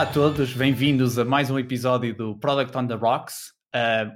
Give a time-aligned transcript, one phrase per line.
[0.00, 3.52] Olá a todos, bem-vindos a mais um episódio do Product on the Rocks.
[3.76, 4.10] Uh,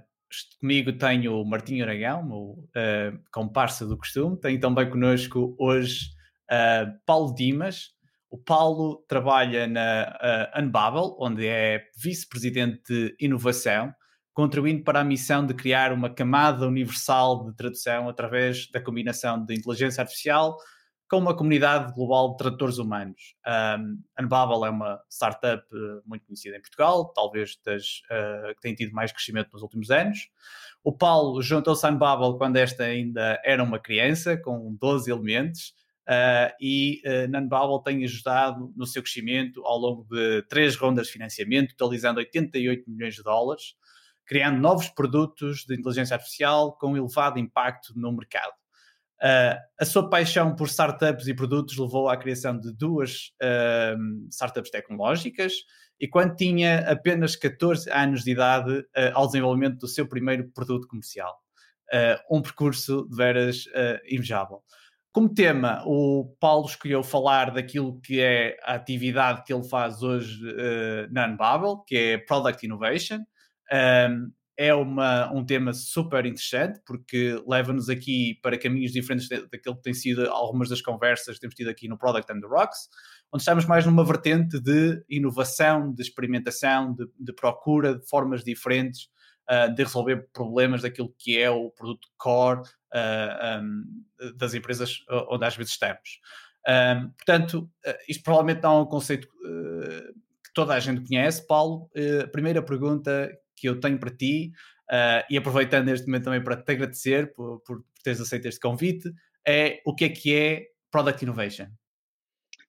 [0.59, 4.41] comigo tenho o Martinho Aragão, o uh, comparsa do costume.
[4.41, 6.07] Tenho também connosco hoje
[6.51, 7.91] uh, Paulo Dimas.
[8.30, 13.93] O Paulo trabalha na uh, onde é vice-presidente de inovação,
[14.32, 19.55] contribuindo para a missão de criar uma camada universal de tradução através da combinação de
[19.55, 20.57] inteligência artificial
[21.14, 23.36] com uma comunidade global de tradutores humanos.
[23.46, 28.74] Um, Unbubble é uma startup uh, muito conhecida em Portugal, talvez das, uh, que tem
[28.74, 30.28] tido mais crescimento nos últimos anos.
[30.82, 35.68] O Paulo juntou-se à Unbubble quando esta ainda era uma criança, com 12 elementos,
[36.09, 41.06] uh, e uh, na Unbubble tem ajudado no seu crescimento ao longo de três rondas
[41.06, 43.76] de financiamento, totalizando 88 milhões de dólares,
[44.26, 48.63] criando novos produtos de inteligência artificial com elevado impacto no mercado.
[49.25, 54.71] Uh, a sua paixão por startups e produtos levou à criação de duas uh, startups
[54.71, 55.55] tecnológicas
[55.99, 60.87] e quando tinha apenas 14 anos de idade uh, ao desenvolvimento do seu primeiro produto
[60.87, 61.35] comercial.
[62.30, 63.65] um percurso de veras
[64.11, 64.62] invejável.
[65.12, 70.41] Como tema, o Paulo escolheu falar daquilo que é a atividade que ele faz hoje
[71.11, 73.21] na Unbubble, que é Product Innovation.
[73.72, 79.83] Um, é uma, um tema super interessante porque leva-nos aqui para caminhos diferentes daquilo que
[79.83, 82.88] tem sido algumas das conversas que temos tido aqui no Product and the Rocks,
[83.33, 89.09] onde estamos mais numa vertente de inovação, de experimentação, de, de procura de formas diferentes
[89.50, 94.99] uh, de resolver problemas daquilo que é o produto core uh, ah, um, das empresas
[95.31, 96.21] onde às vezes estamos.
[96.66, 101.47] Um, portanto, uh, isto provavelmente não é um conceito que toda a gente conhece.
[101.47, 101.91] Paulo,
[102.23, 103.31] a primeira pergunta
[103.65, 104.53] que eu tenho para ti,
[104.93, 109.11] uh, e aproveitando este momento também para te agradecer por, por teres aceito este convite,
[109.47, 111.69] é o que é que é Product Innovation?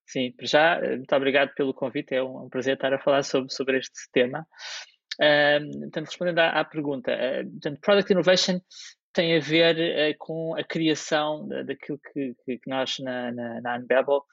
[0.08, 3.78] Sim, já, eh, muito obrigado pelo convite, é um, prazer estar a falar sobre, sobre
[3.78, 4.48] este tema.
[5.20, 8.62] Uh, portanto, respondendo à, à pergunta, uh, portanto, Product Innovation
[9.12, 13.78] tem a ver uh, com a criação daquilo que, que, que, nós na, na, na
[13.78, 14.24] Unbabel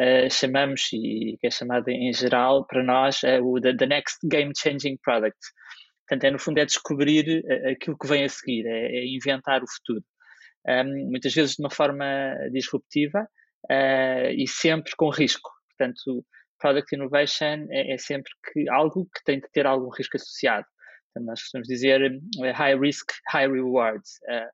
[0.00, 4.18] uh, chamamos, e que é chamado em geral para nós, uh, o the, the, Next
[4.28, 5.38] Game Changing Product.
[6.08, 9.62] Portanto, é no fundo é descobrir eh, aquilo que vem a seguir, é, é inventar
[9.62, 10.04] o futuro.
[10.66, 12.04] Um, muitas vezes de uma forma
[12.52, 13.28] disruptiva
[13.70, 15.50] uh, e sempre com risco.
[15.70, 16.24] Portanto,
[16.58, 20.66] product innovation é, é, sempre que algo que tem de ter algum risco associado.
[21.12, 24.02] Portanto, nós costumamos dizer uh, high risk, high reward.
[24.28, 24.50] Uh,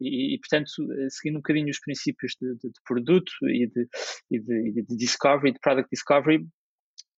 [0.00, 0.70] e, e, portanto,
[1.10, 3.88] seguindo um bocadinho os princípios de, de, de produto e de,
[4.30, 6.44] e de, de discovery, de product discovery,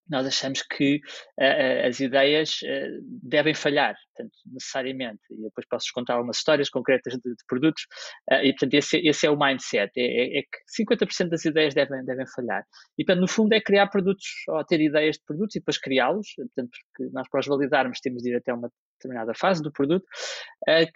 [0.08, 0.96] nós achamos que
[1.40, 5.20] uh, as ideias uh, devem falhar, portanto, necessariamente.
[5.30, 7.84] E depois posso contar algumas histórias concretas de, de produtos.
[8.30, 11.74] Uh, e, portanto, esse, esse, é o mindset: é, é, é, que 50% das ideias
[11.74, 12.64] devem, devem falhar.
[12.98, 16.34] E, portanto, no fundo, é criar produtos, ou ter ideias de produtos e depois criá-los.
[16.36, 20.04] Portanto, porque nós, para os validarmos, temos de ir até uma determinada fase do produto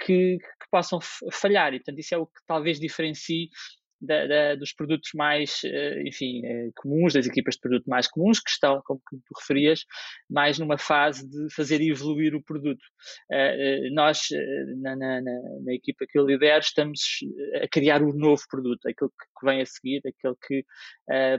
[0.01, 0.99] que, que possam
[1.33, 1.75] falhar.
[1.75, 3.49] E, portanto, isso é o que talvez diferencie
[4.01, 8.41] da, da, dos produtos mais, eh, enfim, eh, comuns, das equipas de produto mais comuns,
[8.41, 9.85] que estão, como tu referias,
[10.31, 12.83] mais numa fase de fazer evoluir o produto.
[13.31, 14.29] Eh, nós,
[14.81, 17.01] na, na, na equipa que eu lidero, estamos
[17.63, 20.65] a criar um novo produto, aquele que vem a seguir, aquele que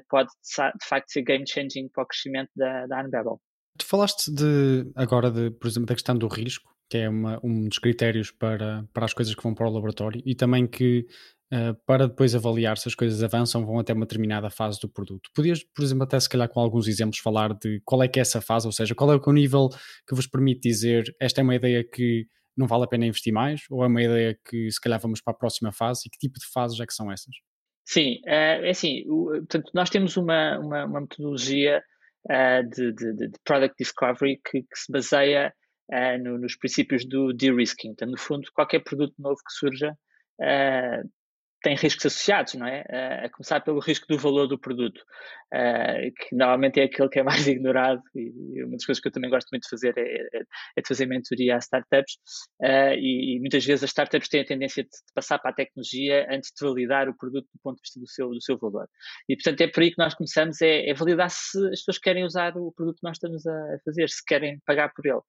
[0.09, 3.39] pode, de facto, ser game-changing para o crescimento da, da Unbabel.
[3.77, 7.67] Tu falaste de, agora, de, por exemplo, da questão do risco, que é uma, um
[7.67, 11.05] dos critérios para, para as coisas que vão para o laboratório, e também que
[11.53, 15.29] uh, para depois avaliar se as coisas avançam, vão até uma determinada fase do produto.
[15.33, 18.21] Podias, por exemplo, até se calhar com alguns exemplos falar de qual é que é
[18.21, 19.69] essa fase, ou seja, qual é o nível
[20.07, 22.27] que vos permite dizer esta é uma ideia que
[22.57, 25.31] não vale a pena investir mais, ou é uma ideia que se calhar vamos para
[25.31, 27.33] a próxima fase, e que tipo de fases é que são essas?
[27.85, 31.81] Sim, eh, é assim, portanto, nós temos uma, uma, uma metodologia
[32.25, 35.53] uh, de, de, de, Product Discovery que, que se baseia
[36.21, 37.89] no, nos princípios do de-risking.
[37.89, 39.91] Então, no fundo, qualquer produto novo que surja
[41.61, 42.81] tem riscos associados, não é?
[42.81, 44.99] Uh, a começar pelo risco do valor do produto,
[45.53, 49.11] uh, que normalmente é aquele que é mais ignorado e, uma das coisas que eu
[49.11, 50.41] também gosto muito de fazer é, é,
[50.77, 52.15] é de fazer mentoria a startups
[52.61, 56.51] uh, e, muitas vezes as startups têm a tendência de, passar para a tecnologia antes
[56.51, 58.87] de validar o produto do ponto de vista do seu, do seu valor.
[59.27, 62.23] E portanto é por aí que nós começamos, é, é validar se as pessoas querem
[62.23, 65.21] usar o produto que nós estamos a fazer, se querem pagar por ele.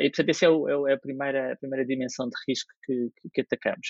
[0.00, 3.40] e portanto essa é, o, é, a, primeira, a primeira dimensão de risco que, que,
[3.40, 3.88] atacamos.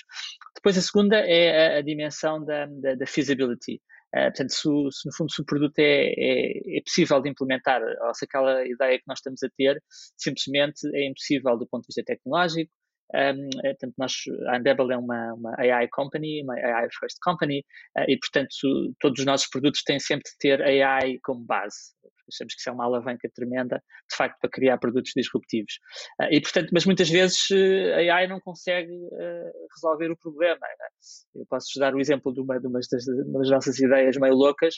[0.55, 3.81] Depois a segunda é a dimensão da, da, da feasibility.
[4.15, 7.81] Uh, portanto, se, se, no fundo se o produto é, é, é, possível de implementar,
[7.81, 9.81] ou se aquela ideia que nós estamos a ter
[10.17, 12.71] simplesmente é impossível do ponto de vista tecnológico.
[13.13, 14.13] Um, eh, portanto, nós,
[14.47, 17.59] a Unbabel é uma, uma, AI company, uma AI first company,
[17.97, 18.55] uh, e portanto
[18.99, 21.93] todos os nossos produtos têm sempre de ter AI como base.
[22.31, 25.73] Achamos que isso é uma alavanca tremenda, de facto, para criar produtos disruptivos.
[26.21, 27.47] Uh, e, portanto, mas muitas vezes
[27.93, 28.93] a AI não consegue
[29.73, 30.59] resolver o problema.
[30.61, 30.87] Né?
[31.35, 34.17] Eu posso-vos dar o exemplo de uma, de, uma das, de uma das nossas ideias
[34.17, 34.75] meio loucas,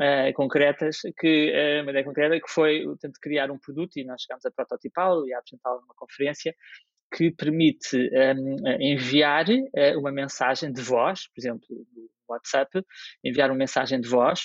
[0.00, 4.22] Uh, concretas, que uh, uma ideia concreta que foi tentar criar um produto e nós
[4.22, 6.54] chegámos a prototipá-lo e a apresentá-lo numa conferência
[7.12, 12.80] que permite um, enviar uh, uma mensagem de voz, por exemplo, no WhatsApp,
[13.24, 14.42] enviar uma mensagem de voz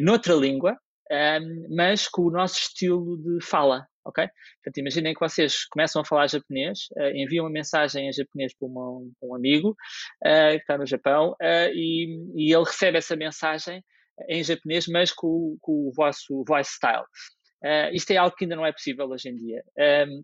[0.00, 0.76] noutra língua,
[1.10, 4.26] um, mas com o nosso estilo de fala, ok?
[4.62, 8.68] Portanto, imaginem que vocês começam a falar japonês, uh, enviam uma mensagem em japonês para,
[8.68, 9.76] uma, um amigo
[10.22, 11.34] que está no Japão
[11.72, 13.82] e, e, ele recebe essa mensagem
[14.28, 17.04] em japonês, mas com, com o vosso voice style.
[17.92, 19.62] isto é algo que ainda não é possível hoje em dia.
[20.06, 20.22] Um,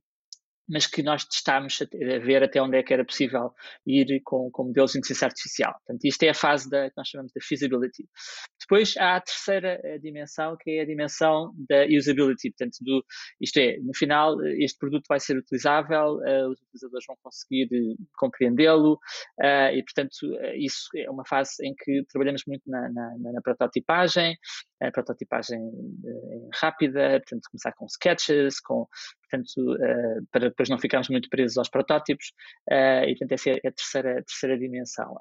[0.68, 3.52] mas que nós testámos a, ver até onde é que era possível
[3.86, 5.72] ir com, com modelos de inteligência artificial.
[5.84, 8.08] Portanto, isto é a fase da, que nós chamamos de feasibility.
[8.60, 12.50] Depois há a terceira eh, dimensão, que é a dimensão da usability.
[12.50, 13.04] Portanto, do,
[13.40, 17.96] isto é, no final, este produto vai ser utilizável, uh, os utilizadores vão conseguir uh,
[18.16, 18.94] compreendê-lo,
[19.40, 20.16] uh, e, portanto,
[20.56, 24.36] isso é uma fase em que trabalhamos muito na, na, na prototipagem,
[24.82, 25.60] a prototipagem
[26.60, 28.86] rápida, portanto, começar com sketches, com,
[29.28, 32.32] portanto, uh, para depois não ficarmos muito presos aos protótipos,
[32.70, 35.16] uh, e portanto essa é a terceira, a terceira dimensão.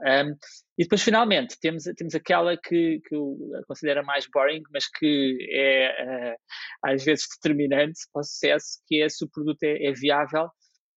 [0.77, 3.37] E depois, finalmente, temos, temos aquela que, que eu
[3.67, 6.37] considero mais boring, mas que é uh,
[6.83, 10.49] às vezes determinante para o sucesso, que é se o produto é, é viável,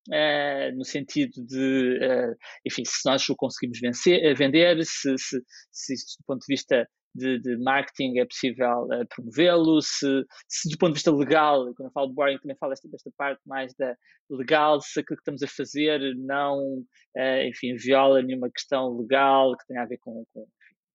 [0.08, 2.34] Uh, no sentido de, uh,
[2.64, 5.38] enfim, se nós o conseguimos vencer, vender, se, se,
[5.70, 6.88] se, do ponto de vista
[7.18, 11.88] de, de marketing é possível uh, promovê-lo, se, se, do ponto de vista legal, quando
[11.88, 13.94] eu falo de boring também falo desta, desta parte mais da
[14.30, 16.78] legal, se aquilo que estamos a fazer não,
[17.16, 20.46] uh, enfim, viola nenhuma questão legal que tenha a ver com, com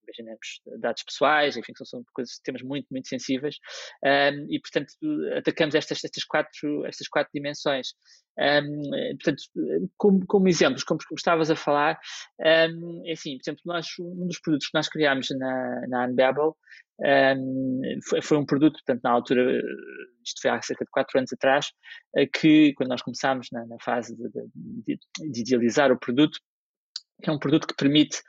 [0.04, 3.56] imaginemos dados pessoais, enfim, são, são coisas, temas muito, muito sensíveis,
[4.04, 4.92] um, e portanto
[5.36, 7.88] atacamos estas, estas, quatro, estas quatro dimensões.
[8.38, 9.42] Um, portanto,
[9.96, 11.98] como, como exemplos, como, como estavas a falar,
[12.40, 16.56] um, é assim, por exemplo, nós, um dos produtos que nós criámos na, na Unbabel
[17.00, 19.60] um, foi, foi, um produto, portanto, na altura,
[20.24, 21.66] isto foi há cerca de quatro anos atrás,
[22.32, 24.28] que quando nós começámos na, na fase de,
[24.86, 24.98] de,
[25.30, 26.38] de, idealizar o produto,
[27.22, 28.20] que é um produto que permite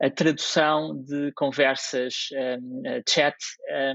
[0.00, 3.36] a tradução de conversas um, chat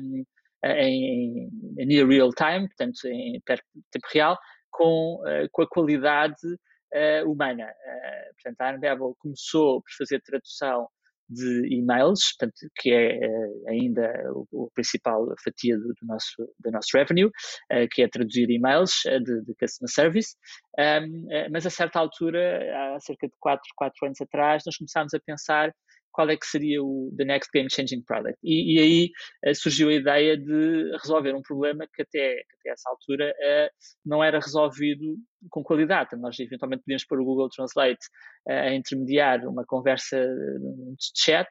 [0.01, 0.23] um,
[0.65, 4.37] em, em, near real time, portanto em tempo real,
[4.71, 7.65] com, uh, com a qualidade uh, humana.
[7.65, 10.87] Uh, portanto, a Unbabel começou por fazer tradução
[11.29, 14.11] de e-mails, portanto, que é uh, ainda
[14.51, 19.19] o, principal fatia do, do, nosso, do nosso revenue, uh, que é traduzir e-mails uh,
[19.23, 20.35] de, de, customer service.
[20.77, 25.19] Um, mas a certa altura, há cerca de 4, 4 anos atrás, nós começámos a
[25.19, 25.73] pensar
[26.11, 28.37] qual é que seria o the next game changing product.
[28.43, 29.11] E, e aí
[29.51, 33.69] uh, surgiu a ideia de resolver um problema que até, até essa altura uh,
[34.05, 35.15] não era resolvido
[35.49, 36.15] com qualidade.
[36.17, 37.99] Nós eventualmente podíamos pôr o Google Translate
[38.47, 41.47] uh, a intermediar uma conversa de chat,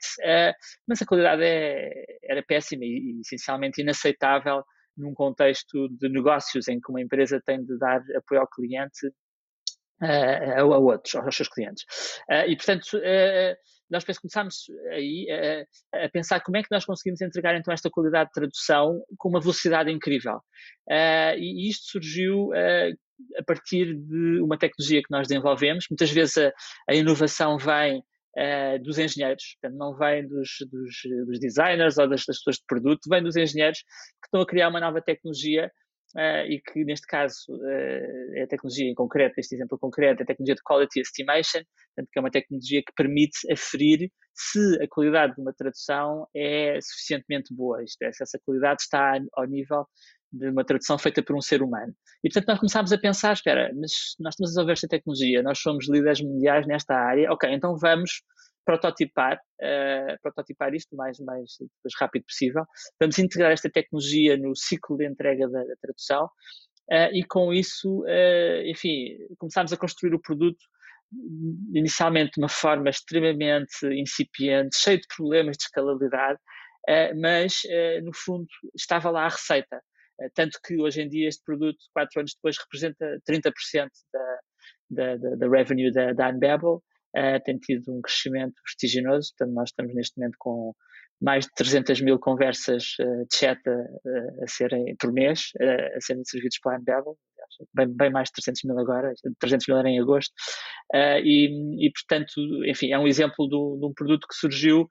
[0.87, 1.91] mas a qualidade é,
[2.25, 4.63] era péssima e, essencialmente inaceitável
[4.97, 9.11] num contexto de negócios em que uma empresa tem de dar apoio ao cliente
[10.01, 11.85] a, a outros, aos seus clientes.
[12.49, 12.99] e, portanto,
[13.91, 15.27] nós depois começámos aí
[15.93, 19.29] a, a, pensar como é que nós conseguimos entregar então esta qualidade de tradução com
[19.29, 20.37] uma velocidade incrível.
[20.89, 25.87] Uh, e isto surgiu uh, a partir de uma tecnologia que nós desenvolvemos.
[25.91, 26.53] Muitas vezes a,
[26.89, 32.39] a inovação vem uh, dos engenheiros, não vem dos, dos, dos designers ou das, das
[32.39, 35.71] pessoas de produto, vem dos engenheiros que estão a criar uma nova tecnologia
[36.17, 40.23] Uh, e que neste caso uh, é a tecnologia em concreto, este exemplo concreto, é
[40.23, 41.61] a tecnologia de Quality Estimation,
[41.95, 46.79] portanto, que é uma tecnologia que permite aferir se a qualidade de uma tradução é
[46.81, 49.85] suficientemente boa, isto é, se essa qualidade está ao nível
[50.33, 51.93] de uma tradução feita por um ser humano.
[52.25, 55.59] E portanto nós começámos a pensar, espera, mas nós estamos a desenvolver esta tecnologia, nós
[55.59, 58.23] somos líderes mundiais nesta área, ok, então vamos
[58.69, 62.67] prototipar, uh, prototipar isto o mais, mais, mais rápido possível.
[63.01, 68.03] Vamos integrar esta tecnologia no ciclo de entrega da, da tradução uh, e com isso,
[68.03, 70.63] uh, enfim, começámos a construir o produto
[71.73, 76.39] inicialmente de uma forma extremamente incipiente, cheio de problemas de escalabilidade,
[77.19, 77.63] mas
[78.05, 78.47] no fundo
[78.77, 79.81] estava lá a receita.
[80.35, 85.49] Tanto que hoje em dia este produto, quatro anos depois, representa 30% da, da, da,
[85.49, 86.83] revenue da, da Unbabel
[87.19, 89.33] uh, tem tido um crescimento vertiginoso.
[89.37, 90.75] Portanto, nós estamos neste momento com
[91.21, 96.01] mais de 300 mil conversas uh, de chat a, a, serem por mês, uh, a
[96.01, 97.19] serem servidos pela Unbevel,
[97.75, 100.33] bem, bem mais de 300 mil agora, 300 mil era em agosto,
[100.95, 102.33] e, e, portanto,
[102.67, 104.87] enfim, é um exemplo do, de um produto que surgiu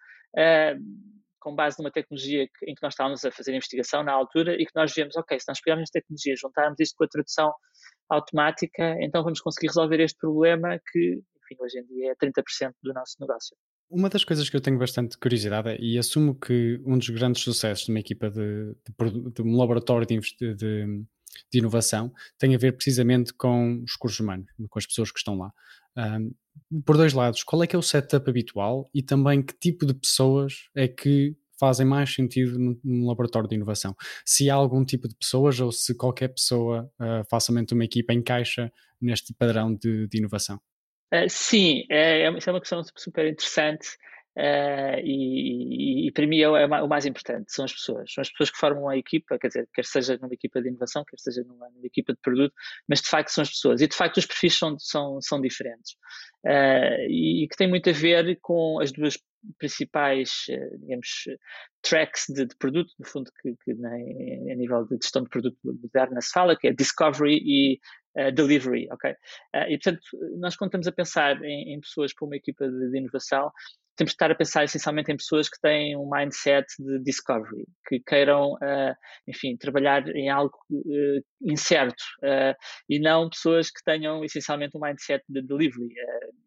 [1.40, 4.76] com base numa tecnologia em que nós estávamos a fazer investigação na altura e que
[4.76, 7.54] nós vemos, ok, se nós pegarmos esta tecnologia, juntarmos isto com a tradução
[8.10, 11.22] automática, então vamos conseguir resolver este problema que,
[11.60, 13.56] hoje em dia é 30% do nosso negócio.
[13.90, 17.42] Uma das coisas que eu tenho bastante curiosidade é, e assumo que um dos grandes
[17.42, 22.58] sucessos de uma equipa de, de, de um laboratório de, de, de, inovação tem a
[22.58, 25.54] ver precisamente com os recursos humanos, com as pessoas que estão lá.
[25.98, 26.34] Um,
[26.86, 29.94] por dois lados, qual é que é o setup habitual e também que tipo de
[29.94, 33.96] pessoas é que fazem mais sentido num laboratório de inovação?
[34.26, 38.70] Se há algum tipo de pessoas ou se qualquer pessoa, uh, facilmente uma equipa, encaixa
[39.00, 40.60] neste padrão de inovação?
[41.14, 43.88] Uh, sim, é, é, isso é uma questão super interessante.
[44.38, 48.14] Uh, e, e, e, para mim é, é, o mais importante, são as pessoas.
[48.14, 51.04] São as pessoas que formam a equipa, quer dizer, quer seja numa equipa de inovação,
[51.06, 52.54] quer seja numa, numa equipa de produto,
[52.88, 53.82] mas de facto são as pessoas.
[53.82, 55.94] E de facto os perfis são, são, são diferentes.
[56.46, 59.18] Uh, e que tem muito a ver com as duas
[59.58, 60.46] principais,
[60.80, 61.24] digamos,
[61.82, 66.22] tracks de, de, produto, no fundo, que, que a nível de gestão de produto moderna
[66.22, 67.80] se fala, que é discovery e
[68.20, 69.14] uh, delivery, ok?
[69.70, 70.02] e portanto,
[70.40, 73.52] nós quando estamos a pensar em, em pessoas para uma equipa de, de inovação,
[73.98, 78.00] temos que estar a pensar essencialmente em pessoas que têm um mindset de discovery, que
[78.00, 78.96] queiram, uh,
[79.28, 82.56] enfim, trabalhar em algo uh, incerto uh,
[82.88, 85.90] e não pessoas que tenham essencialmente um mindset de delivery.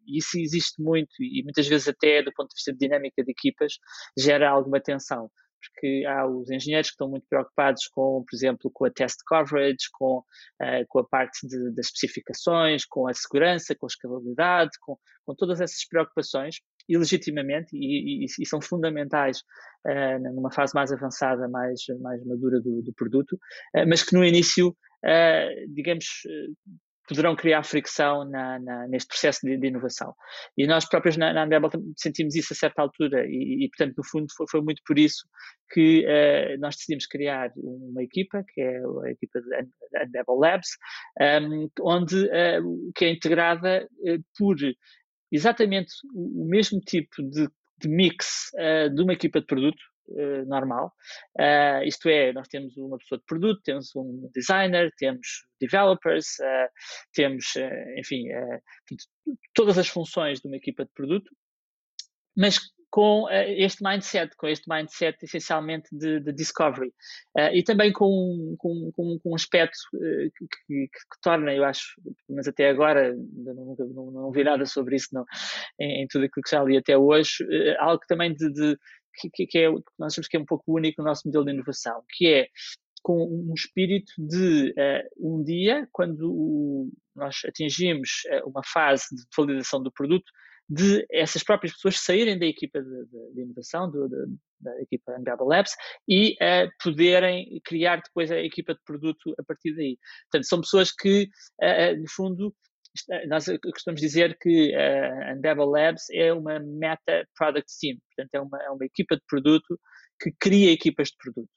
[0.07, 3.73] isso existe muito e muitas vezes até do ponto de vista de dinâmica de equipas
[4.17, 5.29] gera alguma tensão
[5.61, 9.89] porque há os engenheiros que estão muito preocupados com, por exemplo, com a test coverage,
[9.93, 14.97] com, uh, com a parte de, das especificações, com a segurança, com a escalabilidade, com,
[15.25, 19.39] com todas essas preocupações, e legitimamente, e, e, e são fundamentais
[19.85, 24.23] uh, numa fase mais avançada, mais, mais madura do, do produto, uh, mas que no
[24.23, 24.75] início,
[25.69, 26.05] digamos,
[27.11, 30.13] poderão criar fricção na, na, neste processo de, de, inovação.
[30.57, 34.05] E nós próprios na, na Unbabel sentimos isso a certa altura e, e portanto, no
[34.05, 35.27] fundo, foi, foi, muito por isso
[35.73, 40.69] que uh, nós decidimos criar uma equipa, que é a equipa de Unbabel Labs,
[41.19, 44.55] um, ehm, onde, uh, que é integrada uh, por
[45.33, 47.49] exatamente o mesmo tipo de,
[47.81, 48.51] de mix
[48.93, 50.93] de uma equipa de produto, uh, normal.
[51.39, 56.69] Uh, isto é, nós temos uma pessoa de produto, temos um designer, temos developers, uh,
[57.13, 57.45] temos,
[57.97, 58.25] enfim,
[59.53, 61.29] todas as funções de uma equipa de produto,
[62.35, 62.59] mas
[62.91, 66.89] com uh, este mindset, com este mindset essencialmente de, de discovery.
[67.35, 71.63] Uh, e também com, com, com, com um aspecto uh, que, que, que, torna, eu
[71.63, 71.95] acho,
[72.29, 75.23] mas até agora não, não, não vi nada sobre isso não,
[75.79, 77.45] em, em, tudo aquilo que já li até hoje,
[77.79, 78.77] algo também de, de
[79.13, 81.51] que, que, é, que nós achamos que é um pouco único no nosso modelo de
[81.51, 82.47] inovação, que é
[83.01, 89.23] com um espírito de uh, um dia, quando o, nós atingimos uh, uma fase de
[89.35, 90.31] validação do produto,
[90.69, 95.17] de essas próprias pessoas saírem da equipa de, de, de inovação, do, de, da equipa
[95.19, 95.71] Unbearable Labs,
[96.07, 99.97] e uh, poderem criar depois a equipa de produto a partir daí.
[100.29, 101.27] Portanto, são pessoas que,
[101.97, 102.55] no fundo,
[103.27, 108.41] nós costumamos dizer que a uh, Endeavor Labs é uma meta product team, portanto é
[108.41, 109.79] uma, é uma equipa de produto
[110.19, 111.49] que cria equipas de produto.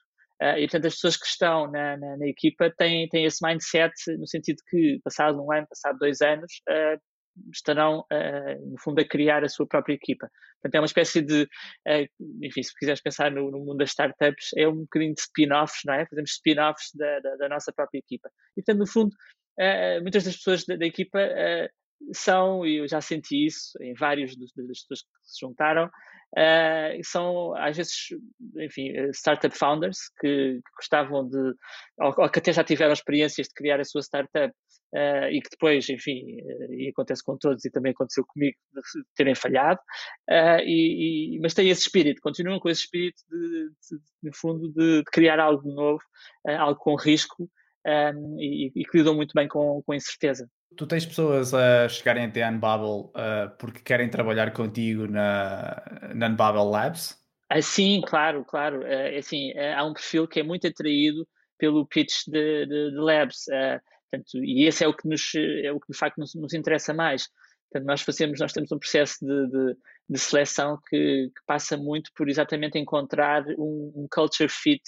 [0.42, 3.94] Uh, e portanto as pessoas que estão na, na, na, equipa têm, têm esse mindset
[4.18, 7.00] no sentido que passado um ano, passado dois anos, uh,
[7.52, 10.28] estarão, uh, no fundo, a criar a sua própria equipa.
[10.60, 11.48] Portanto, é uma espécie de,
[12.42, 15.94] enfim, se quiseres pensar no, no, mundo das startups, é um bocadinho de spin-offs, não
[15.94, 16.06] é?
[16.06, 18.30] Fazemos spin-offs da, da, da, nossa própria equipa.
[18.56, 19.14] E, portanto, no fundo,
[19.58, 21.68] uh, muitas das pessoas da, da equipa uh,
[22.12, 27.54] são, e eu já senti isso em vários das pessoas que se juntaram, uh, são
[27.56, 28.08] às vezes,
[28.58, 31.54] enfim, startup founders que, que gostavam de,
[31.98, 34.52] ou, ou, que até já tiveram experiências de criar a sua startup
[34.94, 39.04] uh, e que depois, enfim, uh, e acontece com todos e também aconteceu comigo, de
[39.14, 39.80] terem falhado,
[40.62, 44.72] e, e, mas têm esse espírito, continuam com esse espírito de, de, de no fundo,
[44.72, 46.02] de, de, criar algo novo,
[46.58, 47.48] algo com risco,
[47.86, 50.48] um, e, e, que lidam muito bem com, com a incerteza.
[50.76, 55.82] Tu tens pessoas a chegarem até a Unbubble uh, porque querem trabalhar contigo na,
[56.14, 57.16] na Unbubble Labs?
[57.48, 58.80] Ah, sim, claro, claro.
[58.80, 61.26] Uh, assim, uh, há um perfil que é muito atraído
[61.58, 63.46] pelo pitch de, de, de Labs.
[63.48, 66.54] Uh, portanto, e esse é o que nos, é o que de facto nos, nos
[66.54, 67.28] interessa mais.
[67.70, 69.76] Portanto, nós fazemos, nós temos um processo de, de,
[70.08, 74.82] de seleção que, que, passa muito por exatamente encontrar um, um culture fit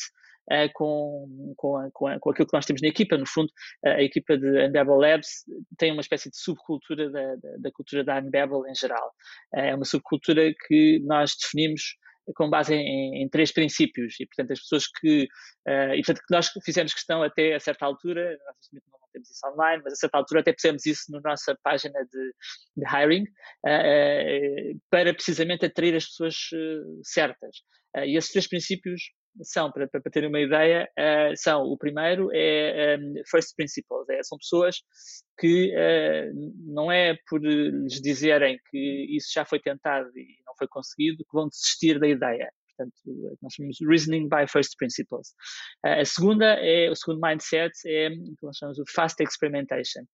[0.50, 3.16] uh, com, com, com, aquilo que nós temos na equipa.
[3.16, 3.50] No fundo,
[3.84, 5.44] a equipa de Unbabel Labs
[5.78, 9.12] tem uma espécie de subcultura da, da, cultura da Unbabel em geral.
[9.54, 11.96] Eh, é uma subcultura que nós definimos
[12.34, 15.28] com base em, em, três princípios e portanto as pessoas que
[15.68, 18.36] uh, e portanto que nós fizemos questão até a certa altura
[18.72, 22.34] não temos isso online, mas a certa altura até pusemos isso na nossa página de,
[22.76, 26.36] de hiring uh, para precisamente atrair as pessoas
[27.04, 27.58] certas.
[28.04, 29.02] e esses três princípios
[29.42, 34.22] são, para, para terem uma ideia, uh, são, o primeiro é um, first principles, é,
[34.22, 34.76] são pessoas
[35.38, 40.68] que uh, não é por lhes dizerem que isso já foi tentado e não foi
[40.68, 42.50] conseguido que vão desistir da ideia.
[42.76, 45.28] Portanto, nós chamamos reasoning by first principles.
[45.84, 50.04] Uh, a segunda é, o segundo mindset é o que nós chamamos o fast experimentation.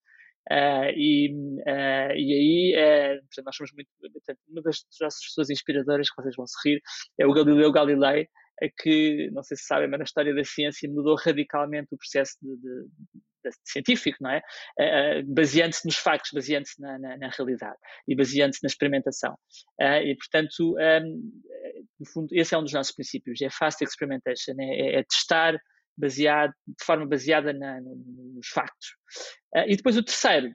[0.50, 3.88] Uh, e, uh, e aí, uh, nós somos muito.
[4.00, 6.82] Portanto, uma das nossas pessoas inspiradoras, que vocês vão se rir,
[7.18, 8.28] é o Galileu Galilei,
[8.68, 12.56] que, não sei se sabem, mas na história da ciência mudou radicalmente o processo de,
[12.56, 14.42] de, de científico, não é?
[14.78, 17.76] Uh, baseando-se nos factos, baseando-se na, na, na, realidade
[18.06, 19.34] e baseando-se na experimentação.
[19.80, 21.42] Uh, e, portanto, um,
[21.98, 25.58] no fundo, esse é um dos nossos princípios, é fast experimentation, é, é, é testar
[25.96, 28.96] baseado, de forma baseada na, nos factos.
[29.66, 30.50] E depois o terceiro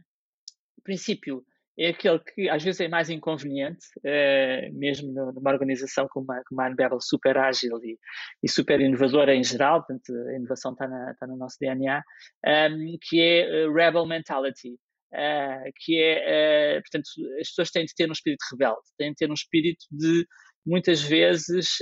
[0.84, 1.46] princípio
[1.78, 6.62] é aquele que às vezes é mais inconveniente, uh, mesmo numa organização como a, como
[6.62, 7.98] a super ágil e,
[8.42, 10.88] e, super inovadora em geral, portanto a inovação está,
[11.28, 12.02] no nosso DNA,
[12.46, 14.76] um, ehm, que é uh, Rebel Mentality.
[15.14, 17.08] Uh, que é, portanto,
[17.40, 20.28] as pessoas têm de ter um espírito rebelde, têm de ter um espírito de,
[20.66, 21.78] muitas vezes,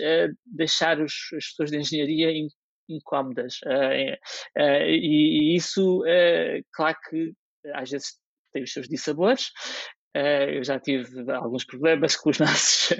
[0.46, 2.32] deixar os, as pessoas de engenharia
[2.88, 3.56] incómodas.
[4.86, 6.04] e, e, isso,
[6.72, 7.34] claro que
[7.74, 8.14] às vezes
[8.56, 9.52] tem os seus dissabores.
[10.16, 12.98] Uh, eu já tive alguns problemas com os nossos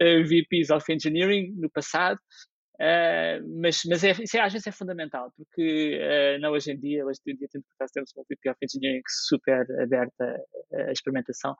[0.00, 2.18] VPs of Engineering no passado,
[2.80, 6.78] Uh, mas mas é, isso é, às vezes é fundamental, porque uh, não hoje em
[6.78, 7.66] dia, hoje em dia temos
[8.16, 8.28] uma of
[8.62, 10.40] Engineering super aberta
[10.72, 11.56] à experimentação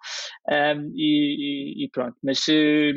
[0.48, 2.94] um, e, e, pronto, mas uh,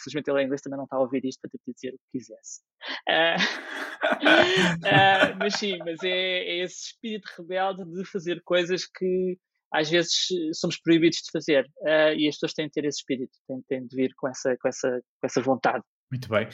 [0.00, 2.18] felizmente ele em inglês também não está a ouvir isto para te dizer o que
[2.18, 2.62] quisesse.
[5.38, 9.36] mas sim, mas é, é esse espírito rebelde de fazer coisas que
[9.72, 13.32] às vezes somos proibidos de fazer uh, e as pessoas têm de ter esse espírito,
[13.48, 15.82] têm, têm, de vir com essa, com essa, com essa vontade.
[16.12, 16.46] Muito bem.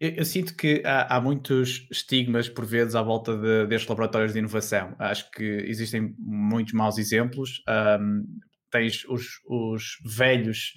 [0.00, 4.32] Eu, eu sinto que há, há, muitos estigmas, por vezes, à volta de, destes laboratórios
[4.32, 4.96] de inovação.
[4.98, 7.62] Acho que existem muitos maus exemplos.
[8.00, 8.26] Um,
[8.72, 10.72] tens os, os velhos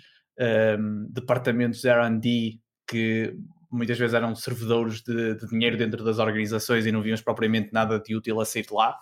[0.79, 3.33] um, departamentos de RD que
[3.71, 7.99] muitas vezes eram servidores de, de, dinheiro dentro das organizações e não viam propriamente nada
[7.99, 8.95] de útil a sair de lá.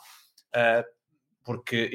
[0.56, 0.96] Uh,
[1.44, 1.92] porque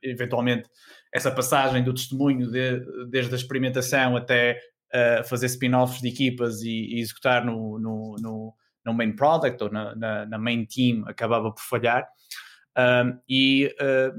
[0.00, 0.70] eventualmente
[1.12, 4.58] essa passagem do testemunho de, desde a experimentação até
[4.94, 9.70] uh, fazer spin-offs de equipas e, e executar no, no, no, no, main product ou
[9.70, 12.06] na, na, na, main team acabava por falhar.
[12.76, 14.14] Um, e uh,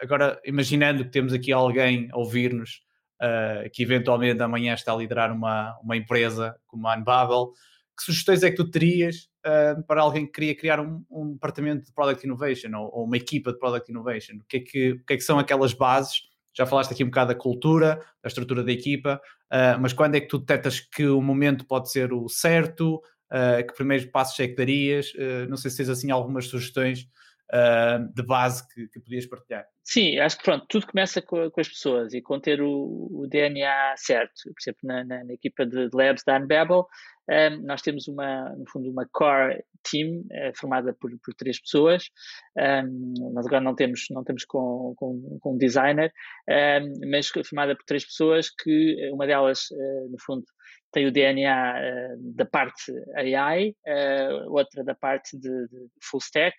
[0.00, 2.82] agora, imaginando que temos aqui alguém a ouvir-nos
[3.20, 7.52] uh, que eventualmente amanhã está a liderar uma, uma empresa como a Unbubble,
[7.96, 11.86] que sugestões é que tu terias uh, para alguém que queria criar um, um departamento
[11.86, 14.36] de Product Innovation ou, ou, uma equipa de Product Innovation?
[14.36, 16.22] O que, é que, o que é que são aquelas bases
[16.56, 19.20] já falaste aqui um bocado da cultura, da estrutura da equipa,
[19.52, 23.02] uh, mas quando é que tu detectas que o momento pode ser o certo?
[23.32, 25.12] Uh, que primeiros passos é que darias?
[25.14, 27.08] Uh, não sei se tens assim algumas sugestões
[28.14, 29.64] de base que, que podias partilhar.
[29.84, 33.26] Sim, acho que pronto, tudo começa com, com as pessoas e com ter o, o
[33.28, 34.42] DNA certo.
[34.44, 36.86] Por exemplo, na, na, na equipa de, labs da Unbabel,
[37.28, 42.08] um, nós temos uma, no fundo, uma core team uh, formada por, por três pessoas.
[42.56, 46.12] Um, nós agora não temos, não temos com, com, com um designer,
[46.48, 50.44] um, mas formada por três pessoas que uma delas, uh, no fundo,
[50.92, 53.74] tem o DNA uh, da parte AI,
[54.48, 56.56] outra da parte de, de full stack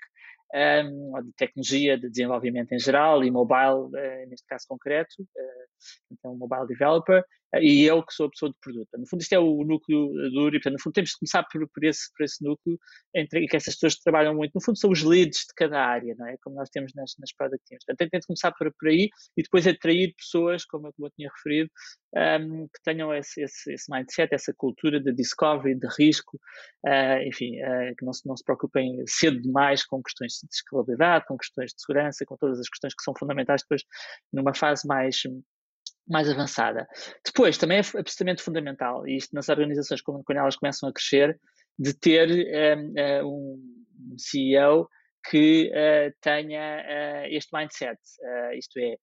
[0.55, 5.67] um, de tecnologia, de desenvolvimento em geral e mobile, uh, neste caso concreto, uh,
[6.11, 7.23] então mobile developer,
[7.61, 8.89] e eu que sou a pessoa de produto.
[8.97, 11.83] No fundo, isto é o núcleo do Uri, no fundo, temos de começar por, por,
[11.83, 12.79] esse, por esse núcleo,
[13.13, 14.53] entre, que essas pessoas trabalham muito.
[14.55, 16.37] No fundo, são os leads de cada área, não é?
[16.41, 17.83] Como nós temos nas, nas product teams.
[17.85, 21.29] Portanto, tem de começar por, por aí e depois atrair pessoas, como como eu tinha
[21.29, 21.69] referido,
[22.15, 26.39] um, que tenham esse, esse, esse, mindset, essa cultura de discovery, de risco,
[26.85, 31.25] uh, enfim, uh, que não se, não se preocupem cedo demais com questões de escalabilidade,
[31.27, 33.83] com questões de segurança, com todas as questões que são fundamentais depois
[34.31, 35.23] numa fase mais
[36.07, 36.87] mais avançada.
[37.25, 41.39] Depois, também é absolutamente fundamental, e isto nas organizações, quando, quando elas começam a crescer,
[41.77, 42.29] de ter
[43.23, 43.59] um,
[44.13, 44.87] um CEO
[45.29, 47.99] que uh, tenha este mindset,
[48.55, 48.95] isto é,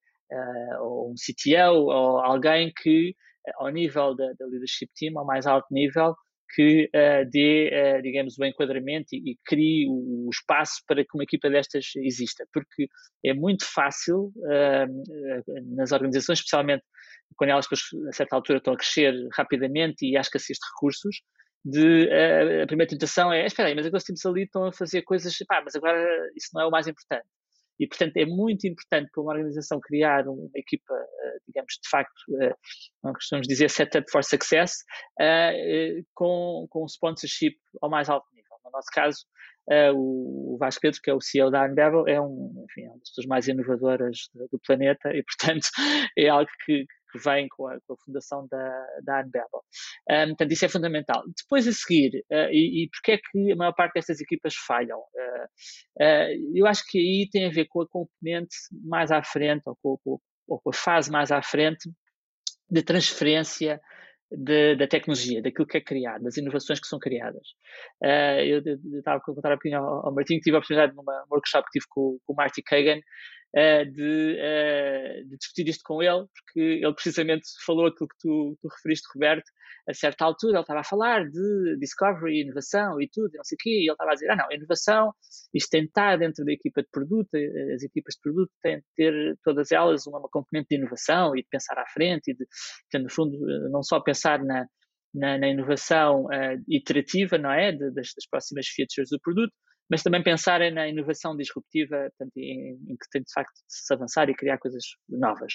[0.80, 3.14] ou um CTO, ou alguém que,
[3.56, 6.14] ao nível da, da leadership team, ao mais alto nível,
[6.54, 11.10] que uh, dê, uh, digamos, o enquadramento e, e, crie o, o, espaço para que
[11.14, 12.46] uma equipa destas exista.
[12.52, 12.88] Porque
[13.24, 16.84] é muito fácil, uh, nas organizações, especialmente
[17.36, 17.66] quando elas,
[18.08, 21.22] a certa altura, estão a crescer rapidamente e há escassez de recursos,
[21.64, 22.10] de,
[22.62, 25.62] a primeira tentação é, espera aí, mas aqueles tipos ali estão a fazer coisas, pá,
[25.64, 25.98] mas agora
[26.36, 27.24] isso não é o mais importante.
[27.80, 30.94] E, portanto, é muito importante para uma organização criar uma equipa,
[31.46, 32.22] digamos, de facto,
[33.02, 34.84] não costumamos dizer setup for success,
[36.14, 38.56] com, com sponsorship ao mais alto nível.
[38.64, 39.26] No nosso caso,
[39.94, 43.08] o Vasco Pedro, que é o CEO da Unbevel, é um, enfim, é uma das
[43.08, 45.66] pessoas mais inovadoras do, do planeta e, portanto,
[46.18, 49.62] é algo que, que vem com a, com a, fundação da, da Unbevel.
[50.10, 51.22] Um, portanto, isso é fundamental.
[51.36, 54.98] Depois a seguir, uh, e, e porque é que a maior parte destas equipas falham?
[54.98, 59.76] Uh, eu acho que aí tem a ver com a componente mais à frente, ou
[60.02, 61.90] com, ou com a fase mais à frente,
[62.70, 63.80] de transferência
[64.30, 67.46] de, da tecnologia, daquilo que é criado, das inovações que são criadas.
[68.02, 68.62] Uh, eu,
[68.98, 71.86] estava a contar a opinião ao, ao Martim, tive a oportunidade numa workshop que tive
[71.90, 73.02] com, com o Marty Kagan, uh,
[73.54, 78.68] de, uh, de, discutir isto com ele, porque ele precisamente falou aquilo que tu, tu
[78.68, 79.50] referiste, Roberto,
[79.88, 83.58] a certa altura ele estava a falar de discovery, inovação e tudo, não sei o
[83.58, 85.12] quê, e ele estava a dizer, ah não, inovação,
[85.52, 87.28] isto tem de estar dentro da equipa de produto,
[87.74, 91.42] as equipas de produto têm de ter todas elas uma, uma componente de inovação e
[91.42, 92.46] de pensar à frente e de,
[92.92, 93.36] de no fundo,
[93.70, 94.66] não só pensar na,
[95.14, 99.52] na, na inovação uh, iterativa, não é, de, das, das próximas features do produto,
[99.90, 103.92] mas também pensarem na inovação disruptiva, portanto, em, em, que tem de facto de se
[103.92, 105.54] avançar e criar coisas novas.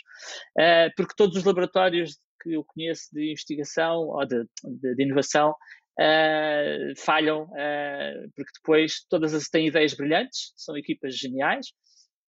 [0.58, 5.52] Uh, porque todos os laboratórios que eu conheço de investigação ou de, de, de inovação
[5.52, 11.68] uh, falham, uh, porque depois todas as têm ideias brilhantes, são equipas geniais,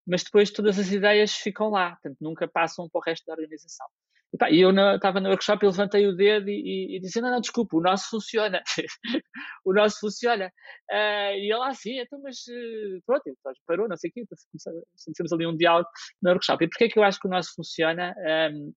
[0.08, 3.86] mas depois todas as ideias ficam lá, portanto, nunca passam para o resto da organização.
[4.52, 7.42] E eu estava no workshop e levantei o dedo e, e, e disse: Não, não,
[7.42, 8.62] desculpa, o nosso funciona.
[9.65, 10.52] o nosso funciona.
[10.92, 13.24] Uh, e ele assim, então, mas uh, pronto,
[13.65, 14.24] parou, não sei o quê.
[15.04, 15.89] Começamos ali um diálogo
[16.22, 16.63] no workshop.
[16.63, 18.13] E porquê é que eu acho que o nosso funciona?
[18.54, 18.72] Um,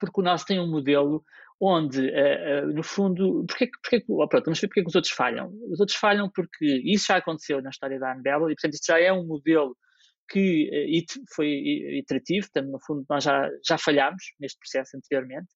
[0.00, 1.22] porque o nosso tem um modelo
[1.60, 5.12] onde, uh, no fundo, porque, porque, oh, pronto, vamos ver porque é que os outros
[5.12, 5.52] falham.
[5.70, 8.98] Os outros falham porque isso já aconteceu na história da Anbela e, portanto, isto já
[8.98, 9.76] é um modelo
[10.28, 11.48] que uh, foi
[11.98, 15.48] iterativo, portanto, no fundo, nós já, já falhámos neste processo anteriormente.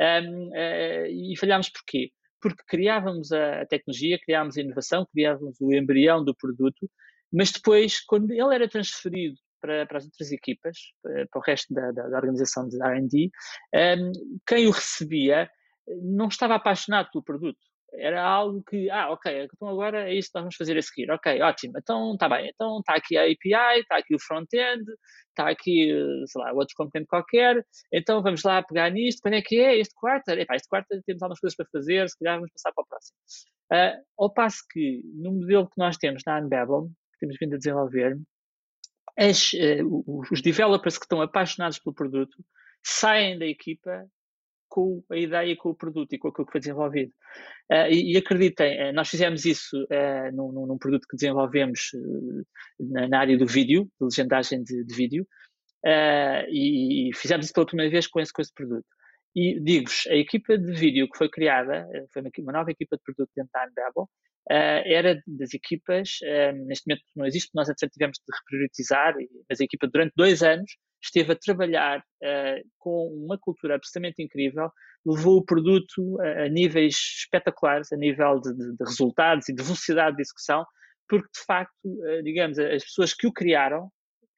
[0.00, 2.10] Um, uh, eh, e falhámos porquê?
[2.40, 6.90] Porque criávamos a, a tecnologia, criávamos a inovação, criávamos o embrião do produto,
[7.32, 11.72] mas depois, quando ele era transferido para, para as outras equipas, para, para o resto
[11.72, 13.30] da, da, da organização de RD,
[13.74, 14.12] um,
[14.46, 15.50] quem o recebia
[16.02, 20.34] não estava apaixonado pelo produto era algo que, ah, ok, então agora é isso que
[20.36, 21.10] nós vamos fazer a seguir.
[21.10, 24.84] Ok, ótimo, então está bem, então está aqui a API, está aqui o front-end,
[25.28, 25.92] está aqui,
[26.26, 29.94] sei lá, outro componente qualquer, então vamos lá pegar nisto, quando é que é este
[29.94, 30.28] quarto?
[30.30, 33.16] Epá, este quarto temos algumas coisas para fazer, se calhar vamos passar para o próximo.
[33.72, 37.58] Uh, ao passo que, no modelo que nós temos na Unbabel, que temos vindo a
[37.58, 38.18] desenvolver,
[39.18, 42.36] as, uh, os developers que estão apaixonados pelo produto
[42.82, 44.06] saem da equipa
[44.72, 47.12] com a ideia, com o produto e com aquilo que foi desenvolvido.
[47.70, 51.90] Uh, e, e, acreditem, uh, nós fizemos isso uh, num, num, produto que desenvolvemos
[52.80, 55.26] na, na, área do vídeo, de legendagem de, de vídeo,
[56.48, 58.86] e, e, fizemos isso pela primeira vez com esse, com esse produto.
[59.36, 63.02] E digo-vos, a equipa de vídeo que foi criada, foi uma, uma, nova equipa de
[63.02, 64.08] produto dentro da Unbabel,
[64.48, 66.18] era das equipas,
[66.66, 69.14] neste momento não existe, nós até tivemos de reprioritizar,
[69.50, 70.72] mas a equipa durante dois anos
[71.02, 74.70] esteve a trabalhar uh, com uma cultura absolutamente incrível,
[75.04, 79.62] levou o produto a, a níveis espetaculares, a nível de, de, de, resultados e de
[79.62, 80.64] velocidade de execução,
[81.08, 83.90] porque de facto, uh, digamos, as pessoas que o criaram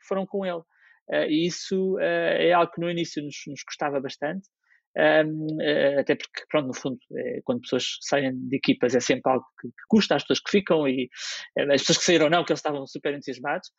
[0.08, 0.62] foram com ele.
[1.10, 4.48] Uh, e isso é algo que no início nos, nos custava bastante,
[4.96, 9.44] eh, até porque, pronto, no fundo, é, quando pessoas saem de equipas é sempre algo
[9.60, 11.08] que, custa às pessoas que ficam e
[11.56, 13.70] é, as pessoas que saíram não, que eles estavam super entusiasmados,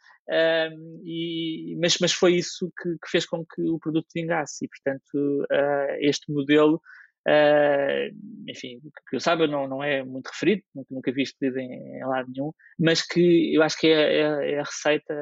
[1.06, 5.45] e, mas, mas foi isso que, que, fez com que o produto vingasse e, portanto,
[5.51, 6.82] uh, este modelo,
[7.28, 11.97] uh, enfim, que eu saiba não, não é muito referido, nunca, nunca vi isto em,
[11.97, 15.15] em lado nenhum, mas que eu acho que é, é, é a receita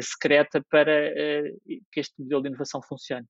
[0.00, 1.12] secreta para
[1.92, 3.26] que este modelo de inovação funcione.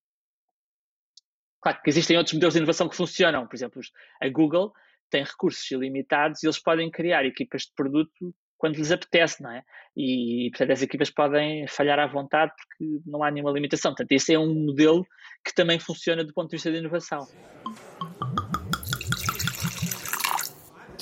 [1.62, 3.46] Claro que existem outros modelos de inovação que funcionam.
[3.46, 3.80] Por exemplo,
[4.20, 4.72] a Google
[5.08, 9.62] tem recursos ilimitados e eles podem criar equipas de produto quando lhes apetece, não é?
[9.96, 13.92] E, portanto, as equipas podem falhar à vontade porque não há nenhuma limitação.
[13.92, 15.06] Portanto, esse é um modelo
[15.44, 17.26] que também funciona do ponto de vista da inovação.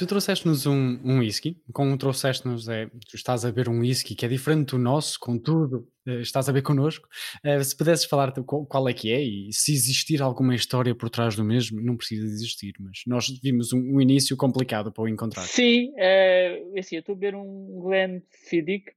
[0.00, 4.24] Tu trouxeste-nos um, um whisky, como trouxeste-nos, é, tu estás a ver um whisky que
[4.24, 7.06] é diferente do nosso, contudo, eh, estás a ver connosco.
[7.44, 11.36] Uh, se pudesses falar qual, é que é e se existir alguma história por trás
[11.36, 15.42] do mesmo, não precisa existir, mas nós vimos um, início complicado para o encontrar.
[15.42, 18.92] Sim, uh, assim, eu estou a ver um Glen Fiddick,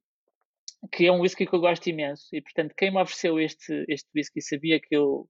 [0.90, 4.08] que é um whisky que eu gosto imenso, e portanto, quem me ofereceu este, este
[4.16, 5.28] whisky sabia que eu,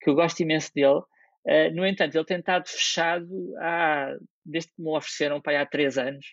[0.00, 1.02] que eu gosto imenso dele.
[1.46, 5.98] Uh, no entanto, ele tem estado fechado há, desde que me ofereceram para há três
[5.98, 6.26] anos.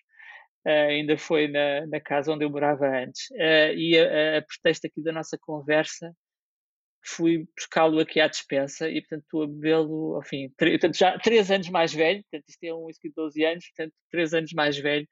[0.65, 3.28] ainda foi na, na casa onde eu morava antes.
[3.76, 6.13] e a, a pretexto aqui da nossa conversa,
[7.08, 11.70] fui buscá-lo aqui à dispensa e, portanto, estou a bebê-lo, enfim, portanto, já três anos
[11.70, 15.08] mais velho, portanto, isto é um whisky de 12 anos, portanto, três anos mais velho,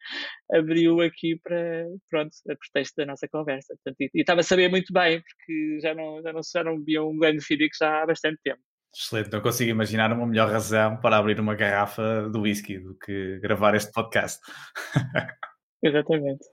[0.52, 3.74] abriu aqui para, pronto, a pretexto da nossa conversa.
[3.76, 7.04] Portanto, e, estava a saber muito bem, porque já não, já não, já não bebia
[7.04, 8.62] um grande Phoenix já há bastante tempo.
[8.98, 13.40] Excelente, não consigo imaginar uma melhor razão para abrir uma garrafa do whisky do que
[13.40, 14.40] gravar este podcast.
[15.84, 16.46] Exatamente.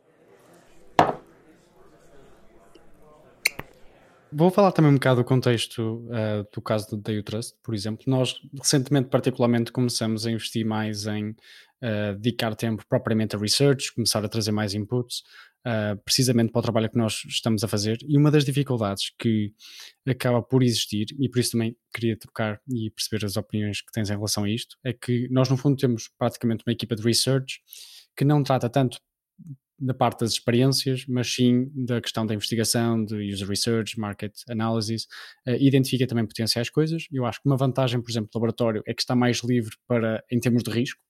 [4.34, 8.04] Vou falar também um bocado do contexto uh, do caso do Day Trust, por exemplo.
[8.08, 14.24] Nós, recentemente, particularmente, começamos a investir mais em uh, dedicar tempo propriamente a research, começar
[14.24, 15.22] a trazer mais inputs,
[15.66, 17.98] uh, precisamente para o trabalho que nós estamos a fazer.
[18.06, 19.52] E uma das dificuldades que
[20.06, 24.10] acaba por existir, e por isso também queria trocar e perceber as opiniões que tens
[24.10, 27.60] em relação a isto, é que nós, no fundo, temos praticamente uma equipa de research
[28.16, 28.98] que não trata tanto
[29.78, 35.04] da parte das experiências, mas sim da questão da investigação, de user research, market analysis,
[35.46, 37.06] uh, identifica também potenciais coisas.
[37.10, 40.22] Eu acho que uma vantagem, por exemplo, do laboratório é que está mais livre para,
[40.30, 41.02] em termos de risco,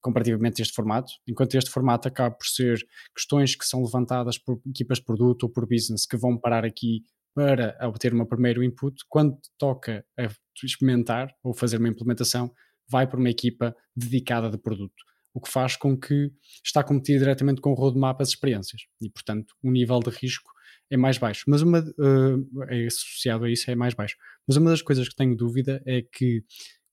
[0.00, 2.78] comparativamente a este formato, enquanto este formato acaba por ser
[3.14, 7.02] questões que são levantadas por equipas de produto ou por business que vão parar aqui
[7.34, 10.28] para obter uma primeiro input, quando toca a
[10.64, 12.50] experimentar ou fazer uma implementação,
[12.88, 15.04] vai para uma equipa dedicada de produto
[15.36, 16.32] o que faz com que
[16.64, 20.50] está competido diretamente com o roadmap as experiências e, portanto, o nível de risco
[20.90, 21.44] é mais baixo.
[21.46, 24.16] Mas uma uh, é associado a isso é mais baixo.
[24.48, 26.42] Mas uma das coisas que tenho dúvida é que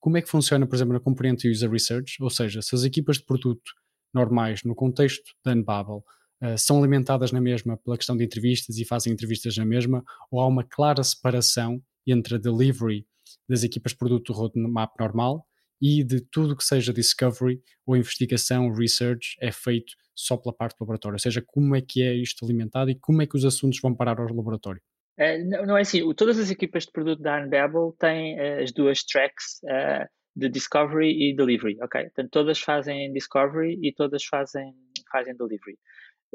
[0.04, 3.16] como é que funciona, por exemplo, na componente user research, ou seja, se as equipas
[3.16, 3.72] de produto
[4.12, 6.02] normais no contexto da Unbubble
[6.42, 10.40] uh, são alimentadas na mesma pela questão de entrevistas e fazem entrevistas na mesma, ou
[10.42, 13.06] há uma clara separação entre a delivery
[13.48, 15.46] das equipas de produto do roadmap normal
[15.80, 20.82] e de tudo que seja discovery ou investigação, research, é feito só pela parte do
[20.82, 21.14] laboratório.
[21.14, 23.94] Ou seja, como é que é isto alimentado e como é que os assuntos vão
[23.94, 24.82] parar ao laboratório?
[25.18, 28.72] Uh, não, não, é assim, todas as equipas de produto da Unbabel têm uh, as
[28.72, 32.02] duas tracks uh, de Discovery e Delivery, ok?
[32.04, 34.74] Portanto, todas fazem Discovery e todas fazem,
[35.10, 35.78] fazem Delivery.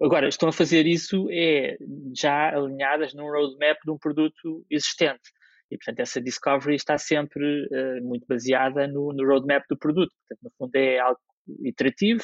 [0.02, 1.78] Agora, estão a fazer isso é
[2.16, 5.30] já alinhadas num roadmap de um produto existente.
[5.70, 10.12] E, portanto, essa discovery está sempre uh, muito baseada no, no, roadmap do produto.
[10.28, 11.20] Portanto, no fundo, é algo
[11.64, 12.24] iterativo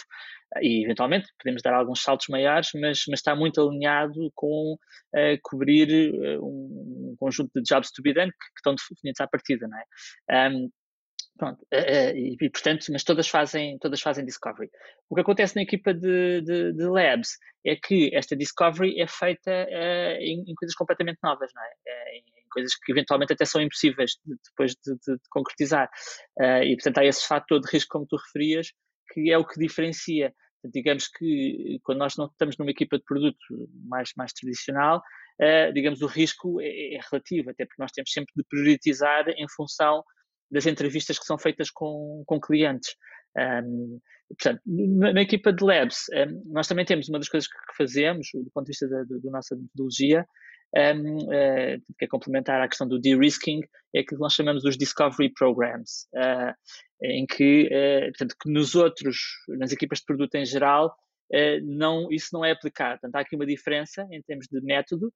[0.61, 6.13] e, eventualmente, podemos dar alguns saltos maiores, mas, mas está muito alinhado com uh, cobrir
[6.13, 9.77] uh, um, conjunto de jobs to be done que, que estão definidos à partida, não
[9.77, 10.49] é?
[10.49, 10.69] Um,
[11.37, 14.69] Pronto, uh, e, e, portanto, mas todas fazem, todas fazem discovery.
[15.09, 19.51] O que acontece na equipa de, de, de labs é que esta discovery é feita
[20.21, 21.67] em, em, coisas completamente novas, não é?
[21.67, 25.89] Uh, em, coisas que eventualmente até são impossíveis de, depois de, de, de concretizar.
[26.63, 28.71] e portanto há esse fator de risco, como tu referias,
[29.09, 30.33] que é o que diferencia.
[30.73, 33.37] digamos que quando nós não estamos numa equipa de produto
[33.87, 35.01] mais, mais tradicional,
[35.73, 40.03] digamos o risco é, é relativo, até porque nós temos sempre de priorizar em função
[40.51, 42.95] das entrevistas que são feitas com, com clientes.
[43.37, 47.75] Um, portanto, na, na, equipa de Labs, um, nós também temos uma das coisas que
[47.77, 50.25] fazemos, do ponto de vista da, da, da nossa metodologia,
[50.75, 53.61] um, uh, eh, que é complementar à questão do de-risking,
[53.93, 56.53] é aquilo que nós chamamos dos Discovery Programs, uh,
[57.01, 60.93] em que, uh, portanto, que nos outros, nas equipas de produto em geral,
[61.63, 62.99] não, isso não é aplicado.
[62.99, 65.11] Portanto, há aqui uma diferença em termos de método,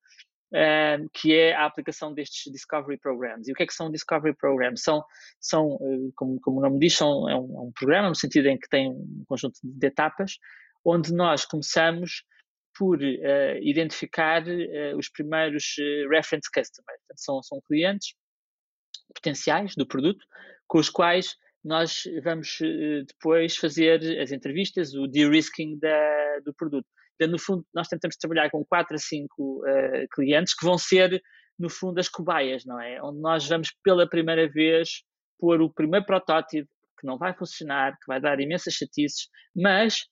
[1.13, 3.47] que é a aplicação destes Discovery Programs.
[3.47, 4.81] E o que é que são Discovery Programs?
[4.81, 5.03] São,
[5.39, 5.77] são
[6.15, 8.67] como, como o nome diz, são, é, um, é um programa no sentido em que
[8.67, 10.39] tem um conjunto de etapas,
[10.83, 12.23] onde nós começamos
[12.79, 15.75] por uh, identificar uh, os primeiros
[16.09, 17.01] reference customers.
[17.17, 18.15] São, são clientes
[19.13, 20.25] potenciais do produto
[20.65, 22.57] com os quais nós vamos
[23.05, 25.77] depois fazer as entrevistas, o de-risking
[26.45, 26.87] do produto.
[27.19, 30.77] Então, no fundo, nós tentamos trabalhar com 4 a 5 uh, eh, clientes que vão
[30.77, 31.21] ser,
[31.59, 33.01] no fundo, as cobaias, não é?
[33.03, 35.03] Onde nós vamos pela primeira vez
[35.37, 40.05] pôr o primeiro protótipo que não vai funcionar, que vai dar imensas chatices, mas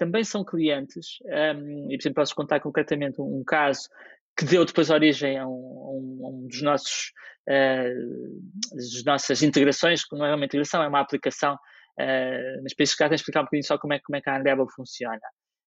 [0.00, 3.86] também são clientes, um, e por exemplo, posso contar concretamente um, um caso
[4.34, 7.12] que deu depois origem a um, a um dos nossos,
[7.46, 12.84] uh, das nossas integrações, que não é uma integração, é uma aplicação, uh, mas para
[12.84, 15.20] este caso, explicar um bocadinho só como é, como é que a Andebel funciona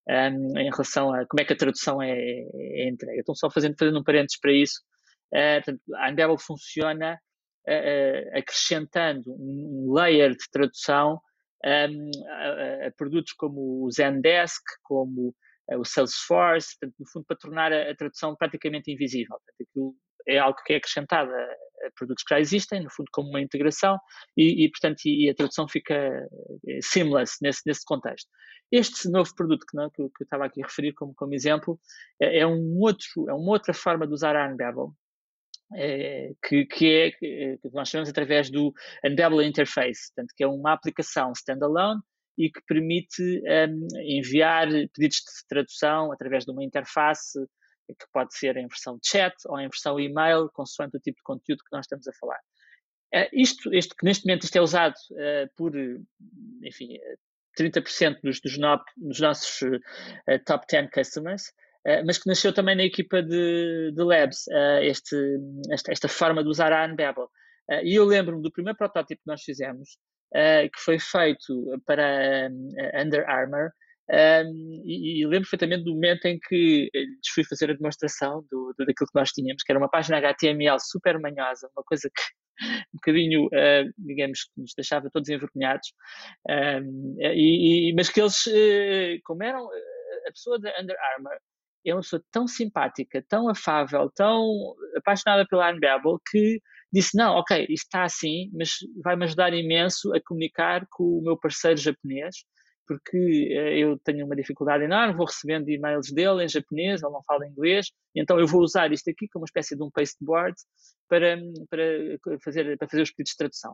[0.10, 3.20] um, em relação a como é que a tradução é, é entregue.
[3.20, 4.82] Então, só fazendo, fazendo um parênteses para isso,
[5.32, 7.20] uh, portanto, a Andebel funciona
[7.70, 11.22] uh, acrescentando um layer de tradução
[11.66, 15.36] um, a, a, produtos como o Zendesk, como
[15.72, 19.38] uh, o Salesforce, portanto, no fundo, para tornar a, a, tradução praticamente invisível.
[19.38, 19.96] Portanto, aquilo
[20.28, 21.44] é algo que é acrescentado a,
[21.88, 23.98] a produtos que já existem, no fundo como uma integração,
[24.38, 25.94] e, e portanto e, a tradução fica
[26.68, 28.30] eh, seamless nesse, nesse contexto.
[28.72, 31.80] Este novo produto que, não, que, que eu estava aqui a referir como, como exemplo
[32.20, 35.03] é, é, um outro, é uma outra forma de usar a Unbabel, é,
[36.44, 38.74] que, que, é que nós chamamos através do
[39.06, 42.02] Unbabel Interface, portanto, que é uma aplicação standalone
[42.38, 47.40] e que permite um, enviar pedidos de tradução através de uma interface
[47.88, 51.64] que pode ser em versão chat ou em versão e-mail, consoante o tipo de conteúdo
[51.64, 52.40] que nós estamos a falar.
[53.14, 55.74] Uh, isto, que neste momento isto é usado uh, por,
[56.64, 56.98] enfim,
[57.60, 61.54] 30% dos, dos, no, dos nossos uh, top 10 customers,
[62.06, 64.46] mas que nasceu também na equipa de, de Labs,
[64.82, 65.16] este,
[65.72, 67.30] esta, esta, forma de usar a Unbabel.
[67.84, 69.98] e eu lembro-me do primeiro protótipo que nós fizemos,
[70.34, 72.50] que foi feito para
[72.96, 73.72] Under Armour,
[74.86, 78.86] e, e, lembro perfeitamente do momento em que lhes fui fazer a demonstração do, do,
[78.86, 82.24] daquilo que nós tínhamos, que era uma página HTML super manhosa, uma coisa que
[82.94, 85.94] um bocadinho, uh, digamos, que nos deixava todos envergonhados,
[86.50, 89.66] um, e, mas que eles, uh, como eram
[90.28, 91.38] a pessoa da Under Armour,
[91.86, 97.66] é uma pessoa tão simpática, tão afável, tão apaixonada pela Unbabel, que disse, não, ok,
[97.70, 102.36] isto está assim, mas vai-me ajudar imenso a comunicar com o meu parceiro japonês,
[102.88, 107.24] porque uh, eu tenho uma dificuldade enorme, vou recebendo e-mails dele em japonês, ele não
[107.24, 110.56] fala inglês, então eu vou usar isto aqui como uma espécie de um pasteboard
[111.08, 111.38] para,
[111.70, 113.74] para, fazer, para fazer os pedidos de tradução.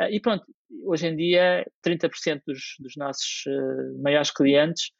[0.00, 0.44] Uh, e pronto,
[0.84, 4.90] hoje em dia 30% dos, dos nossos uh, maiores clientes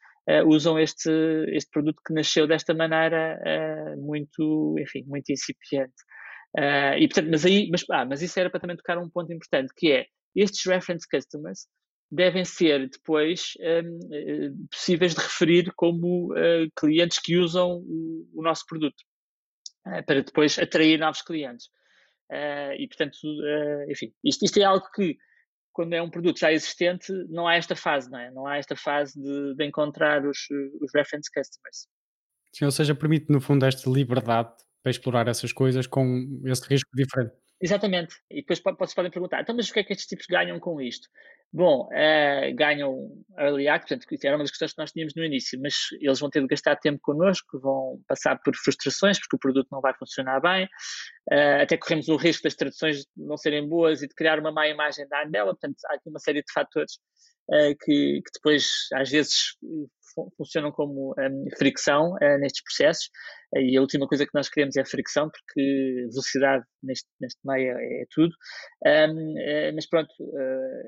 [0.45, 1.09] usam este,
[1.49, 3.39] este produto que nasceu desta maneira
[3.97, 5.93] muito, enfim, muito incipiente.
[6.99, 9.73] e portanto, mas aí, mas, ah, mas isso era para também tocar um ponto importante,
[9.75, 11.67] que é estes reference customers
[12.11, 18.41] devem ser depois um, eh, possíveis de referir como uh, clientes que usam o, o
[18.41, 18.99] nosso produto,
[19.87, 21.67] uh, para depois atrair novos clientes.
[22.31, 23.17] Uh, e, portanto,
[23.89, 25.17] enfim, isto, isto, é algo que,
[25.79, 28.29] quando é um produto já existente, não há esta fase, não é?
[28.31, 30.39] Não há esta fase de, de encontrar os,
[30.81, 31.87] os reference customers.
[32.53, 34.51] Sim, ou seja, permite, no fundo, esta liberdade
[34.83, 37.31] para explorar essas coisas com esse risco diferente.
[37.61, 38.13] Exatamente.
[38.29, 40.81] E depois vocês podem perguntar, então, mas o que é que estes tipos ganham com
[40.81, 41.07] isto?
[41.51, 43.09] Bom, uh, ganham
[43.39, 46.29] early access, portanto, era uma das questões que nós tínhamos no início, mas eles vão
[46.29, 50.39] ter de gastar tempo connosco, vão passar por frustrações porque o produto não vai funcionar
[50.39, 54.51] bem, uh, até corremos o risco das traduções não serem boas e de criar uma
[54.51, 56.99] má imagem da Andela, portanto, há aqui uma série de fatores
[57.49, 59.57] uh, que, que, depois, às vezes,
[60.37, 63.09] funcionam como um, fricção uh, nestes processos
[63.55, 67.77] uh, e a última coisa que nós queremos é fricção porque velocidade neste, neste meio
[67.77, 68.33] é, é tudo
[68.85, 70.13] uh, mas pronto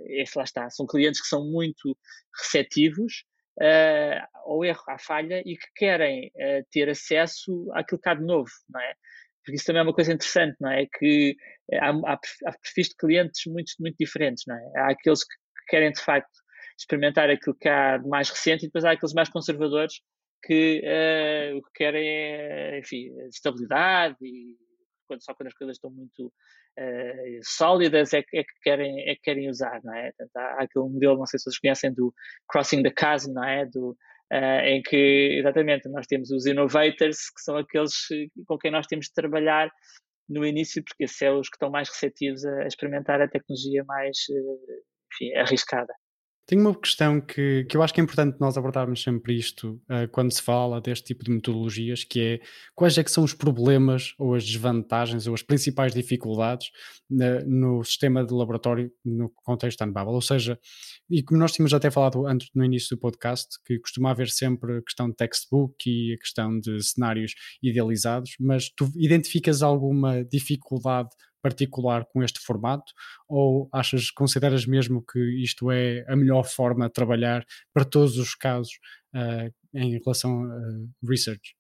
[0.08, 1.98] este lá está, são clientes que são muito
[2.40, 3.24] receptivos
[4.46, 6.32] ao erro, à falha e que querem
[6.72, 8.94] ter acesso àquilo que há de novo, não é?
[9.44, 10.88] Porque isso também é uma coisa interessante, não é?
[10.98, 11.36] Que
[11.80, 14.80] há, há perfis de clientes muito, muito diferentes, não é?
[14.80, 15.36] Há aqueles que
[15.68, 16.41] querem de facto
[16.82, 20.02] experimentar aquilo que há de mais recente e depois há aqueles mais conservadores
[20.44, 24.56] que uh, o que querem é, enfim, estabilidade e
[25.08, 29.16] quando, só quando as coisas estão muito uh, sólidas é que, é, que querem, é
[29.16, 30.12] que querem usar, não é?
[30.18, 32.14] Portanto, há, há aquele modelo, não sei se vocês conhecem, do
[32.48, 33.66] Crossing the Chasm, não é?
[33.66, 33.92] Do,
[34.34, 37.94] uh, em que, exatamente, nós temos os innovators, que são aqueles
[38.48, 39.70] com quem nós temos de trabalhar
[40.28, 43.84] no início, porque esses são os que estão mais receptivos a, a experimentar a tecnologia
[43.84, 44.18] mais
[45.14, 45.94] enfim, arriscada.
[46.52, 50.06] Tenho uma questão que, que eu acho que é importante nós abordarmos sempre isto uh,
[50.12, 52.40] quando se fala deste tipo de metodologias, que é
[52.76, 56.68] quais é que são os problemas ou as desvantagens ou as principais dificuldades
[57.10, 60.14] uh, no sistema de laboratório no contexto Unbubble.
[60.14, 60.60] Ou seja,
[61.10, 64.80] e como nós tínhamos até falado antes no início do podcast, que costuma haver sempre
[64.80, 67.34] a questão de textbook e a questão de cenários
[67.64, 71.12] idealizados, mas tu identificas alguma dificuldade
[71.42, 72.92] particular com este formato
[73.28, 78.36] ou achas, consideras mesmo que isto é a melhor forma de trabalhar para todos os
[78.36, 78.74] casos
[79.16, 81.56] uh, em relação a research?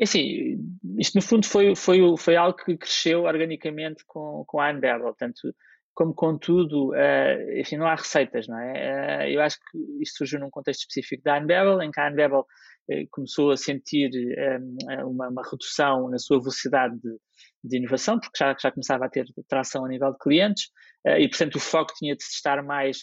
[0.00, 0.56] É assim,
[0.96, 5.52] isto no fundo foi, foi, foi algo que cresceu organicamente com, com a Unbabel, portanto,
[5.98, 9.26] como com tudo, uh, enfim, não há receitas, não é?
[9.26, 12.42] Uh, eu acho que isto surgiu num contexto específico da Unbabel, em que a Unbabel
[12.42, 17.18] uh, começou a sentir um, uma, uma, redução na sua velocidade de,
[17.64, 20.70] de inovação, porque já, já começava a ter tração a nível de clientes,
[21.04, 22.98] e portanto o foco tinha de estar mais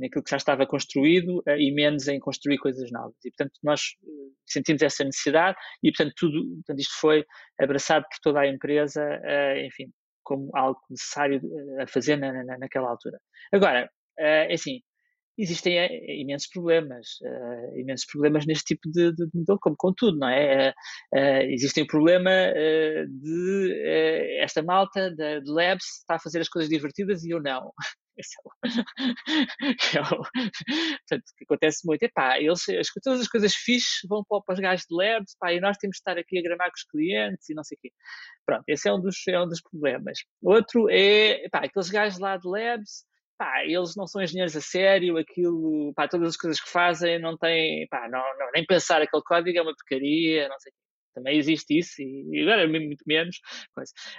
[0.00, 3.14] naquilo que já estava construído e menos em construir coisas novas.
[3.24, 3.82] E portanto nós
[4.46, 7.24] sentimos essa necessidade e portanto tudo, portanto, isto foi
[7.60, 9.02] abraçado por toda a empresa,
[9.64, 9.92] enfim,
[10.22, 11.40] como algo necessário
[11.80, 13.18] a fazer na, na, naquela altura.
[13.52, 14.80] Agora, é assim,
[15.38, 20.18] existem é, imensos problemas, uh, imensos problemas neste tipo de, de, modelo, como com tudo,
[20.18, 20.70] não é?
[20.70, 22.30] Uh, uh, existe o problema
[23.08, 27.72] de esta malta de, de Labs está a fazer as coisas divertidas e eu não.
[28.22, 28.62] É o,
[29.96, 32.02] é o, portanto, que acontece muito.
[32.02, 32.64] Epá, eles,
[33.02, 36.00] todas as coisas fixes vão para, os gajos de labs, pá, e nós temos de
[36.00, 37.92] estar aqui a gramar com os clientes e não sei o quê.
[38.46, 40.18] Pronto, esse é um dos, é um dos problemas.
[40.42, 43.04] Outro é, epá, aqueles gajos lá de labs,
[43.38, 47.36] pá, eles não são engenheiros a sério, aquilo, pá, todas as coisas que fazem não
[47.36, 50.72] têm, pá, não, não, nem pensar aquele código é uma porcaria, não sei
[51.12, 53.36] também existe isso e agora é muito menos.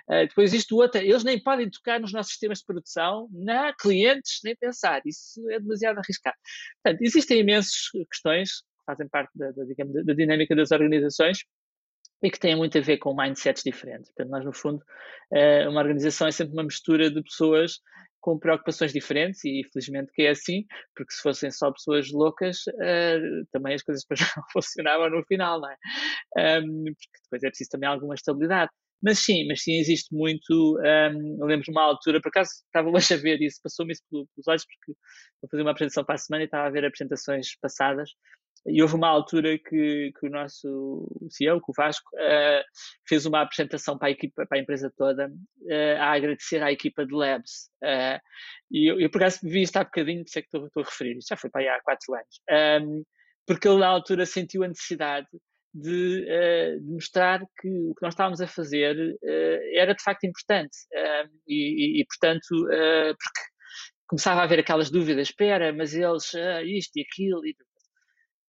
[0.09, 4.39] Uh, depois existe outra, eles nem podem tocar nos nossos sistemas de produção, na clientes,
[4.43, 6.37] nem pensar, isso é demasiado arriscado.
[6.83, 11.39] Portanto, existem imensas questões que fazem parte da, da, digamos, da dinâmica das organizações
[12.21, 14.11] e que têm muito a ver com mindsets diferentes.
[14.11, 14.81] Portanto, nós, no fundo,
[15.31, 17.79] uh, uma organização é sempre uma mistura de pessoas
[18.23, 20.65] com preocupações diferentes e felizmente que é assim,
[20.95, 24.05] porque se fossem só pessoas loucas, uh, também as coisas
[24.37, 25.75] não funcionavam no final, não é?
[26.61, 28.71] Um, porque depois é preciso também alguma estabilidade.
[29.03, 30.79] Mas sim, mas sim, existe muito.
[30.79, 34.01] Um, eu lembro de uma altura, por acaso estava hoje a ver isso, passou-me isso
[34.09, 34.97] pelos olhos, porque
[35.41, 38.09] vou fazer uma apresentação para a semana e estava a ver apresentações passadas
[38.65, 42.63] e houve uma altura que, que o nosso CEO, que o Vasco, uh,
[43.07, 47.05] fez uma apresentação para a equipa, para a empresa toda, uh, a agradecer à equipa
[47.05, 47.69] de Labs.
[47.83, 48.19] Uh,
[48.71, 50.85] e eu, eu, por acaso, vi isto há bocadinho, sei é que estou, estou a
[50.85, 52.83] referir, isto já foi para aí há quatro anos.
[52.83, 53.03] Um,
[53.45, 55.27] porque ele, na altura, sentiu a necessidade
[55.73, 56.25] de,
[56.79, 59.17] de, mostrar que o que nós estávamos a fazer
[59.75, 60.77] era de facto importante.
[61.45, 63.41] E, e, portanto, porque
[64.07, 66.31] começava a haver aquelas dúvidas, espera, mas eles,
[66.63, 67.53] isto e aquilo, e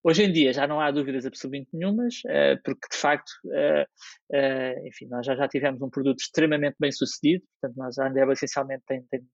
[0.07, 4.87] Hoje em dia já não há dúvidas absolutamente nenhumas, uh, porque de facto, uh, uh,
[4.87, 9.03] enfim, nós já, tivemos um produto extremamente bem sucedido, portanto, nós a Andeba essencialmente tem,
[9.11, 9.27] tem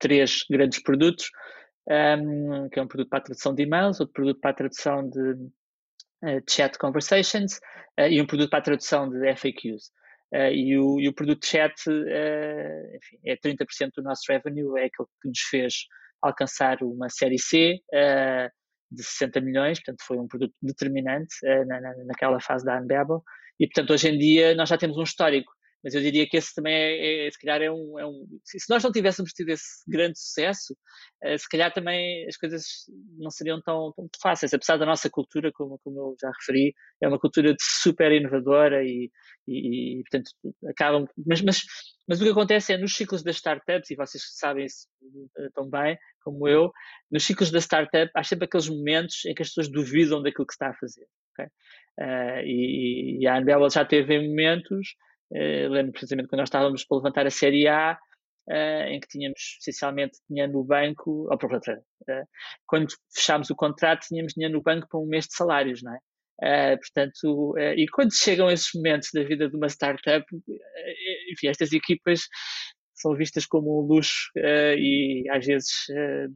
[0.00, 1.28] três grandes produtos,
[1.86, 4.54] um, ehm, que é um produto para a tradução de e-mails, outro produto para a
[4.54, 5.50] tradução de
[6.48, 7.60] chat conversations
[8.10, 9.90] e um produto para a tradução de FAQs.
[10.32, 15.28] E o, e, o, produto chat, enfim, é 30% do nosso revenue, é aquele que
[15.28, 15.74] nos fez
[16.20, 17.78] alcançar uma série C,
[18.90, 23.22] de 60 milhões, portanto foi um produto determinante uh, na, na, naquela fase da Unbabel,
[23.58, 26.54] e portanto hoje em dia nós já temos um histórico, mas eu diria que esse
[26.54, 29.88] também é, é se calhar é um, é um, se nós não tivéssemos tido esse
[29.88, 30.76] grande sucesso,
[31.24, 32.64] uh, se calhar também as coisas
[33.18, 37.08] não seriam tão, tão fáceis, apesar da nossa cultura, como, como eu já referi, é
[37.08, 39.10] uma cultura super inovadora e,
[39.46, 40.30] e, e portanto
[40.68, 41.60] acabam, mas, mas
[42.08, 45.68] mas o que acontece é nos ciclos das startups, e vocês sabem isso uh, tão
[45.68, 46.72] bem como eu,
[47.08, 50.52] nos ciclos da startup há sempre aqueles momentos em que as pessoas duvidam daquilo que
[50.52, 51.06] se está a fazer.
[51.32, 51.46] Okay?
[52.00, 54.88] Uh, e, e, a Anbel já teve momentos,
[55.30, 57.96] uh, lembro precisamente quando nós estávamos para levantar a série A,
[58.48, 62.28] Uh, em que tínhamos essencialmente dinheiro no banco, ou uh,
[62.64, 65.98] quando fechámos o contrato, tínhamos dinheiro no banco para um mês de salários, não é?
[66.42, 71.48] Uh, portanto, uh, e quando chegam esses momentos da vida de uma startup, uh, enfim,
[71.48, 72.20] estas equipas
[72.96, 75.68] são vistas como um luxo e às vezes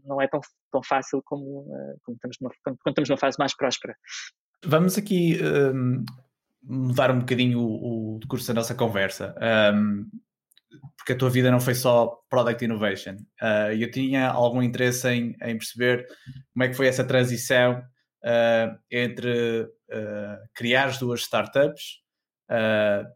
[0.04, 0.40] não é tão,
[0.70, 1.66] tão fácil como,
[2.02, 3.94] como estamos numa, quando, quando, estamos numa fase mais próspera.
[4.64, 6.04] Vamos aqui um,
[6.62, 9.34] mudar um bocadinho o, o curso da nossa conversa.
[9.74, 10.06] Um,
[10.96, 13.16] porque a tua vida não foi só product innovation.
[13.78, 16.06] eu tinha algum interesse em, em perceber
[16.52, 17.82] como é que foi essa transição
[18.24, 22.00] uh, entre uh, criar as duas startups,
[22.50, 23.06] uh,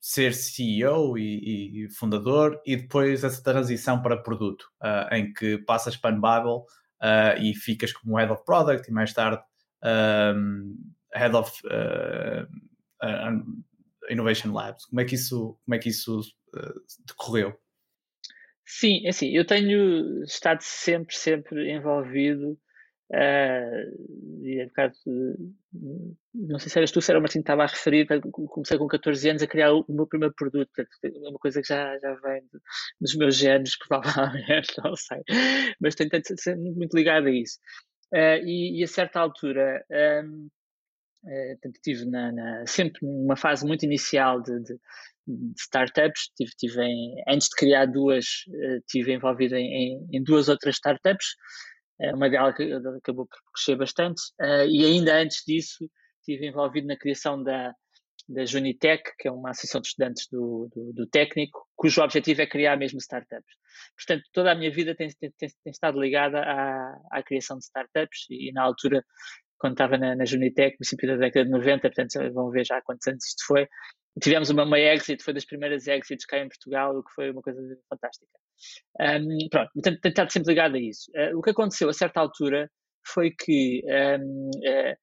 [0.00, 4.64] ser CEO e, e, fundador, e depois essa transição para produto,
[5.12, 6.64] em que passas para Unbubble
[7.40, 9.42] e ficas como Head of Product e mais tarde
[9.84, 10.74] um,
[11.14, 11.52] Head of
[14.08, 14.86] Innovation Labs.
[14.86, 16.20] Como é que isso, como é que isso
[17.06, 17.54] decorreu?
[18.64, 22.56] Sim, é assim, eu tenho estado sempre, sempre envolvido
[23.12, 24.94] Uh, e é um bocado,
[26.32, 28.06] não sei se eras tu, se era o Martin que estava a referir,
[28.48, 31.98] comecei com 14 anos a criar o meu primeiro produto, é uma coisa que já,
[31.98, 32.42] já vem
[33.00, 35.22] dos meus genes, provavelmente, não sei,
[35.80, 37.58] mas tenho ser muito ligado a isso.
[38.14, 39.84] Uh, e, e, a certa altura,
[40.24, 40.48] um,
[41.24, 44.74] uh, ah, tive na, na, sempre numa fase muito inicial de, de,
[45.26, 50.22] de startups, tive, tive em, antes de criar duas, uh, tive envolvido em, em, em
[50.24, 51.36] duas outras startups,
[52.00, 52.54] é uma delas
[52.96, 55.90] acabou por crescer bastante, uh, e ainda antes disso
[56.20, 57.74] estive envolvido na criação da,
[58.28, 62.46] da Junitec, que é uma associação de estudantes do, do, do, técnico, cujo objetivo é
[62.46, 63.54] criar mesmo startups.
[63.96, 68.26] Portanto, toda a minha vida tem, tem, tem estado ligada à, à criação de startups
[68.30, 69.04] e, na altura,
[69.58, 72.78] quando estava na, na Junitec, no princípio da década de 90, portanto, vão ver já
[72.78, 73.68] há quantos anos isto foi,
[74.20, 77.42] tivemos uma, uma exit, foi das primeiras exits cá em Portugal, o que foi uma
[77.42, 78.30] coisa fantástica.
[79.00, 81.10] Um, pronto, tenho estado sempre ligado a isso.
[81.14, 82.70] Uh, o que aconteceu a certa altura
[83.06, 84.96] foi que, um, uh,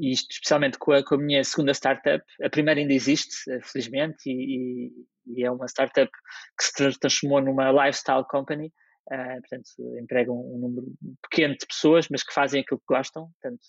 [0.00, 4.18] isto especialmente com a, com a, minha segunda startup, a primeira ainda existe, uh, felizmente,
[4.26, 6.10] e, e, e, é uma startup
[6.58, 8.72] que se transformou numa lifestyle company,
[9.08, 10.86] portanto, empregam um número
[11.28, 13.60] pequeno de pessoas, mas que fazem aquilo que gostam, portanto,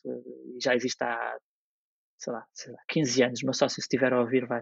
[0.61, 1.35] já existe há
[2.21, 4.61] sei lá, sei lá, 15 anos, meu sócio se estiver a ouvir vai,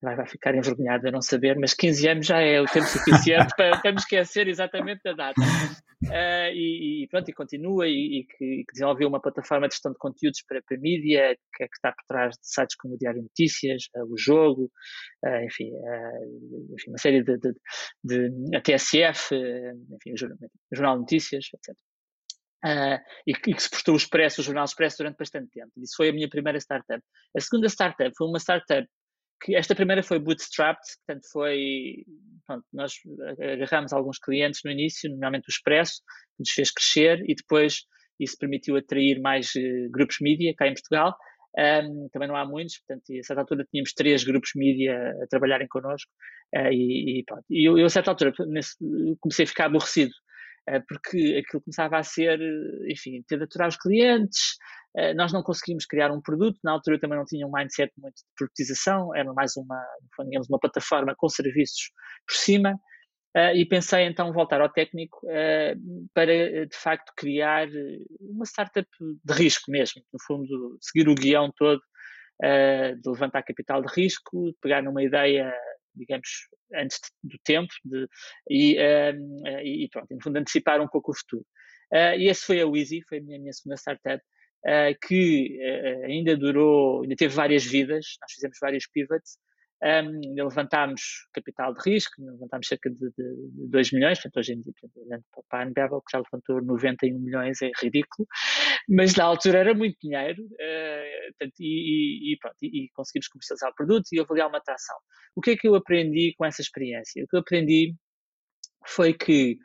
[0.00, 3.54] vai, vai ficar envergonhado a não saber, mas 15 anos já é o tempo suficiente
[3.56, 5.40] para, para me esquecer exatamente da data.
[6.04, 9.92] Uh, e, e, pronto, e continua e, e, que, que, desenvolveu uma plataforma de gestão
[9.92, 12.94] de conteúdos para, para a mídia, que, é que está por trás de sites como
[12.94, 14.70] o Diário Notícias, uh, o Jogo,
[15.26, 15.70] uh, enfim,
[16.72, 17.52] enfim, uma série de, de,
[18.04, 20.38] de a TSF, enfim, o Jornal,
[20.72, 21.76] o Jornal Notícias, etc.
[22.64, 25.70] Uh, e, que, que se prestou o Expresso, o Jornal Expresso, durante bastante tempo.
[25.76, 27.00] Isso foi a minha primeira startup.
[27.36, 28.88] A segunda startup foi uma startup
[29.40, 32.04] que esta primeira foi bootstrapped, portanto foi,
[32.46, 32.94] pronto, nós
[33.40, 36.02] agarramos alguns clientes no início, normalmente o Expresso,
[36.36, 37.84] que nos fez crescer e depois
[38.18, 41.16] isso permitiu atrair mais uh, grupos mídia cá em Portugal.
[41.56, 45.66] Um, também não há muitos, portanto, a certa altura tínhamos três grupos mídia a trabalharem
[45.68, 46.10] connosco
[46.56, 47.44] uh, e, e, pronto.
[47.48, 48.76] e eu, eu, a certa altura nesse,
[49.20, 50.12] comecei a ficar aborrecido
[50.88, 54.56] porque aquilo começava a ser, eh, enfim, ter de aturar os clientes,
[54.96, 57.92] eh, nós não conseguimos criar um produto, na altura eu também não tinha um mindset
[57.98, 59.80] muito de produtização, era mais uma,
[60.24, 61.90] digamos, uma plataforma com serviços
[62.26, 62.78] por cima,
[63.54, 65.20] e pensei então voltar ao técnico
[66.12, 67.68] para, de facto, criar
[68.20, 71.80] uma startup de risco mesmo, no fundo, seguir o guião todo
[72.42, 75.54] de levantar capital de risco, pegar numa ideia
[75.98, 76.28] digamos,
[76.74, 78.06] antes do tempo de,
[78.48, 78.76] e,
[79.14, 81.44] um, e, pronto, no fundo, antecipar um pouco o futuro.
[81.92, 84.22] Uh, e esse foi a Wheezy, foi a minha, minha segunda startup,
[84.66, 89.38] uh, que uh, ainda durou, ainda teve várias vidas, nós fizemos vários pivots,
[89.82, 94.72] um, levantámos capital de risco, levantámos cerca de, de, 2 milhões, portanto, hoje em dia,
[94.96, 98.26] olhando para a Unbevel, que já levantou 91 milhões, é ridículo,
[98.88, 103.70] mas na altura era muito dinheiro, uh, portanto, e, e, pronto, e, e, conseguimos comercializar
[103.70, 104.96] o produto e avaliar uma atração.
[105.36, 107.22] O que é que eu aprendi com essa experiência?
[107.22, 107.94] O que eu aprendi
[108.84, 109.58] foi que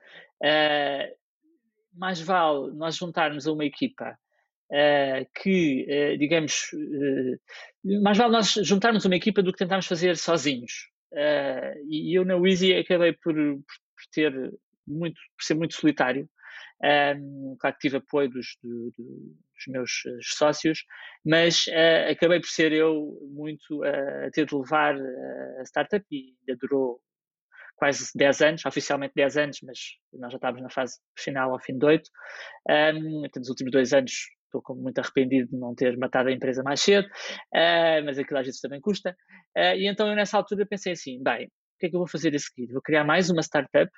[0.43, 1.17] uh,
[1.93, 4.15] mais vale nós juntarmos a uma equipa
[4.71, 6.69] uh, que, digamos,
[8.01, 10.89] mais vale nós juntarmos uma equipa do que tentarmos fazer sozinhos.
[11.89, 14.33] e eu na Wheezy acabei por, por, ter
[14.87, 16.29] muito, por ser muito solitário.
[16.83, 19.03] Um, claro que tive apoio dos, do, do,
[19.55, 20.83] dos meus sócios,
[21.25, 21.65] mas
[22.09, 24.95] acabei por ser eu muito a ter de levar
[25.59, 27.01] a startup e ainda durou
[27.75, 29.79] quase 10 anos, oficialmente 10 anos, mas
[30.13, 32.09] nós já estávamos na fase final ao fim de 8.
[32.69, 34.11] Um, nos últimos dois anos
[34.59, 38.45] estou muito arrependido de não ter matado a empresa mais cedo, uh, mas aquilo às
[38.45, 39.15] vezes também custa.
[39.57, 41.49] Uh, e então eu nessa altura pensei assim, bem, o
[41.79, 42.71] que é que eu vou fazer a seguir?
[42.71, 43.91] Vou criar mais uma startup,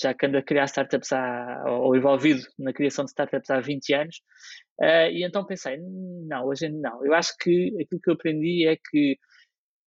[0.00, 3.94] já que ando a criar startups há, ou envolvido na criação de startups há 20
[3.94, 4.16] anos,
[4.80, 7.04] uh, e então pensei, não, hoje não.
[7.04, 9.16] Eu acho que aquilo que eu aprendi é que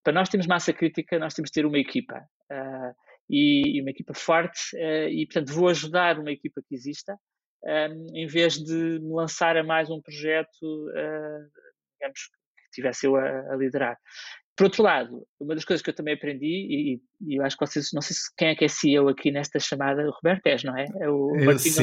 [0.04, 2.24] para nós termos massa crítica, nós temos de ter uma equipa.
[3.28, 4.60] E, e, uma equipa forte,
[5.10, 7.18] e portanto vou ajudar uma equipa que exista,
[7.66, 11.50] um, em vez de me lançar a mais um projeto, uh,
[11.94, 12.20] digamos,
[12.58, 13.98] que tivesse eu a, a, liderar.
[14.56, 17.66] Por outro lado, uma das coisas que eu também aprendi, e, e eu acho que
[17.66, 20.64] vocês, não sei se quem é que é CEO aqui nesta chamada, o Roberto És,
[20.64, 20.86] não é?
[21.02, 21.76] é o Martinho,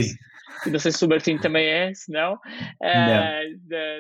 [0.65, 2.35] não, não, sei se o Martinho também é, se não.
[2.35, 3.59] Uh,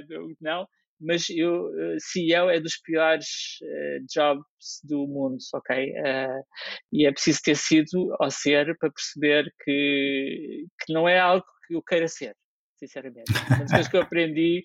[0.09, 0.29] não.
[0.41, 0.69] não
[1.03, 3.27] mas eu, eh, CEO é dos piores
[3.63, 5.91] uh, jobs do mundo, ok?
[5.91, 6.45] Uh,
[6.93, 11.77] e é preciso ter sido ou ser para perceber que, que não é algo que
[11.77, 12.37] eu queira ser,
[12.79, 13.33] sinceramente.
[13.49, 14.65] Uma das coisas que eu aprendi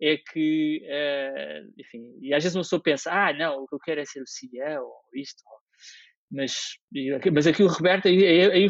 [0.00, 3.80] é que, uh, enfim, e às vezes uma pessoa pensa, ah, não, o que eu
[3.80, 5.58] quero é ser o CEO, ou isto, ou,
[6.30, 6.52] mas,
[7.32, 8.68] mas aqui o Roberto, aí, aí, aí,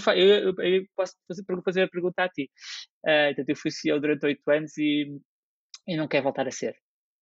[0.60, 2.48] aí posso fazer, fazer a pergunta a ti.
[3.04, 5.06] Uh, então, eu fui CEO durante oito anos e,
[5.86, 6.76] e não quero voltar a ser,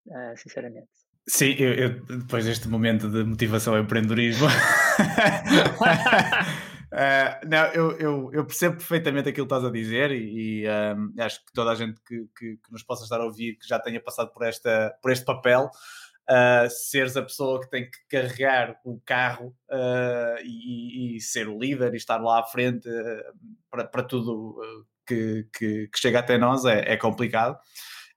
[0.07, 0.89] uh, sinceramente.
[1.29, 4.47] Sim, eu, eu, depois deste momento de motivação ao empreendedorismo,
[6.97, 11.13] Uh, não, eu, eu, eu, percebo perfeitamente aquilo que estás a dizer e, e um,
[11.23, 13.79] acho que toda a gente que, que, que, nos possa estar a ouvir que já
[13.79, 18.81] tenha passado por, esta, por este papel, uh, seres a pessoa que tem que carregar
[18.83, 22.89] o carro uh, e, e, ser o líder e estar lá à frente
[23.71, 24.59] para, para tudo
[25.07, 27.59] que, que, que, chega até nós é, é complicado.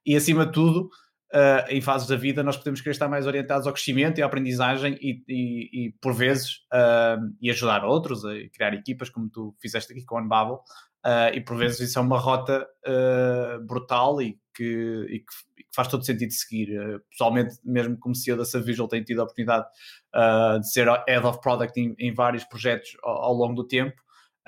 [0.06, 0.88] E acima de tudo,
[1.34, 4.26] uh, em fases da vida nós podemos querer estar mais orientados ao crescimento e à
[4.26, 9.54] aprendizagem e, e, e por vezes, uh, e ajudar outros a criar equipas, como tu
[9.60, 10.56] fizeste aqui com a Unbubble,
[11.06, 12.66] uh, e por vezes isso é uma rota
[13.66, 16.68] brutal e que, e que, faz todo sentido seguir.
[17.10, 19.66] Pessoalmente, mesmo como CEO da Savvisual, tenho tido a oportunidade
[20.58, 23.94] de ser Head of Product em, em vários projetos ao, ao, longo do tempo.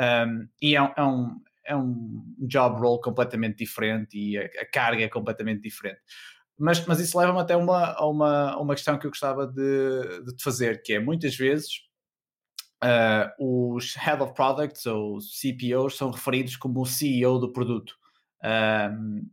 [0.01, 5.09] Um, e é, é, um, é um job role completamente diferente e a carga é
[5.09, 6.01] completamente diferente.
[6.59, 10.25] Mas, mas isso leva-me até uma, a uma, a uma questão que eu gostava de,
[10.25, 11.69] de te fazer, que é muitas vezes
[12.83, 17.95] uh, os Head of Products ou CPOs são referidos como o CEO do produto.
[18.45, 19.29] Um,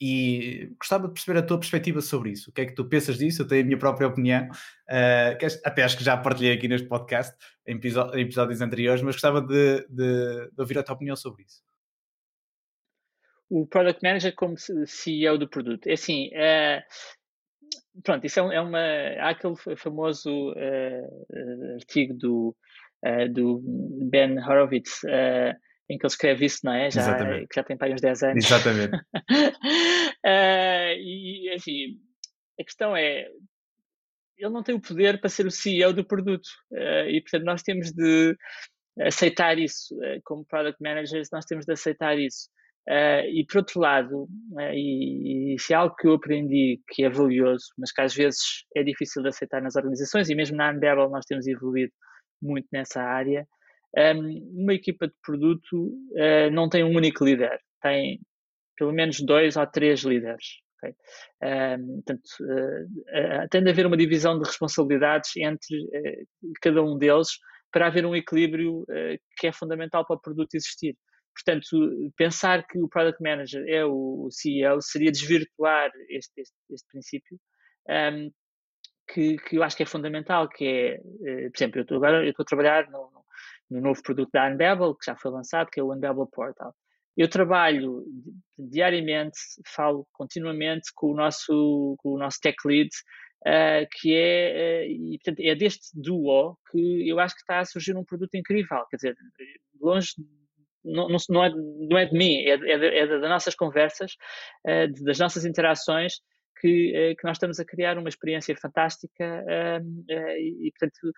[0.00, 2.50] e gostava de perceber a tua perspectiva sobre isso.
[2.50, 3.42] O que é que tu pensas disso?
[3.42, 7.36] Eu tenho a minha própria opinião, uh, até acho que já partilhei aqui neste podcast,
[7.66, 11.62] em, episódios anteriores, mas gostava de, de, de ouvir a tua opinião sobre isso
[13.52, 15.86] o Product Manager como CEO do produto.
[15.86, 16.82] É assim, é,
[18.02, 18.80] pronto, isso é, é, uma.
[19.20, 22.56] Há aquele famoso uh, artigo do,
[23.04, 23.60] uh, do
[24.08, 25.02] Ben Horowitz.
[25.04, 25.54] Uh,
[25.90, 26.90] em que ele escreve isso, não é?
[26.90, 28.44] Já, que já tem para uns 10 anos.
[28.46, 28.98] Exatamente.
[30.24, 31.98] e, assim,
[32.58, 33.26] a questão é,
[34.38, 36.48] ele não tem o poder para ser o CEO do produto.
[37.08, 38.34] e, portanto, nós temos de
[39.00, 39.94] aceitar isso.
[40.24, 42.48] como Product Managers, nós temos de aceitar isso.
[42.88, 47.04] Uh, e por outro lado, uh, e, e se é algo que eu aprendi que
[47.04, 48.40] é valioso, mas que às vezes
[48.74, 51.92] é difícil de aceitar nas organizações, e mesmo na Unbevel nós temos evoluído
[52.40, 53.46] muito nessa área,
[53.96, 58.20] um, ehm, uma equipa de produto uh, não tem um único líder, tem
[58.76, 60.44] pelo menos dois ou três líderes.
[60.78, 60.94] Okay?
[61.78, 65.88] Um, portanto, tem de haver uma divisão de responsabilidades entre
[66.60, 67.28] cada um deles
[67.70, 68.84] para haver um equilíbrio
[69.38, 70.96] que é fundamental para o produto existir.
[71.34, 77.38] Portanto, pensar que o Product Manager é o CEO seria desvirtuar este, este, este princípio,
[77.88, 78.30] um,
[79.08, 82.24] que, que, eu acho que é fundamental, que é, uh, por exemplo, eu estou agora
[82.24, 83.10] eu estou a trabalhar no,
[83.70, 86.74] no, novo produto da Unbabel, que já foi lançado, que é o Unbabel Portal.
[87.16, 88.04] Eu trabalho
[88.58, 92.88] diariamente, falo continuamente com o nosso, com o nosso tech lead,
[93.46, 97.64] uh, que é, uh, e, portanto, é deste duo que eu acho que está a
[97.64, 98.84] surgir um produto incrível.
[98.90, 99.16] Quer dizer,
[99.80, 100.14] longe
[100.84, 104.16] não, não, é, não é de mim, é, é, é das nossas conversas,
[104.66, 106.14] é, das nossas interações,
[106.60, 111.12] que, é, que, nós estamos a criar uma experiência fantástica ehm, eh, e, portanto,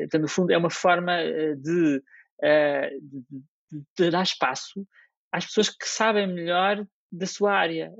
[0.00, 1.16] portanto, no fundo, é uma forma
[1.56, 3.00] de, de,
[3.96, 4.84] de, dar espaço
[5.30, 7.92] às pessoas que sabem melhor da sua área.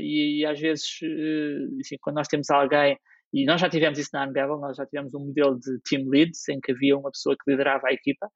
[0.00, 0.98] E, e, às vezes,
[2.00, 2.98] quando nós temos alguém
[3.32, 6.48] e nós já tivemos isso na Unbevel, nós já tivemos um modelo de team leads
[6.48, 8.28] em que havia uma pessoa que liderava a equipa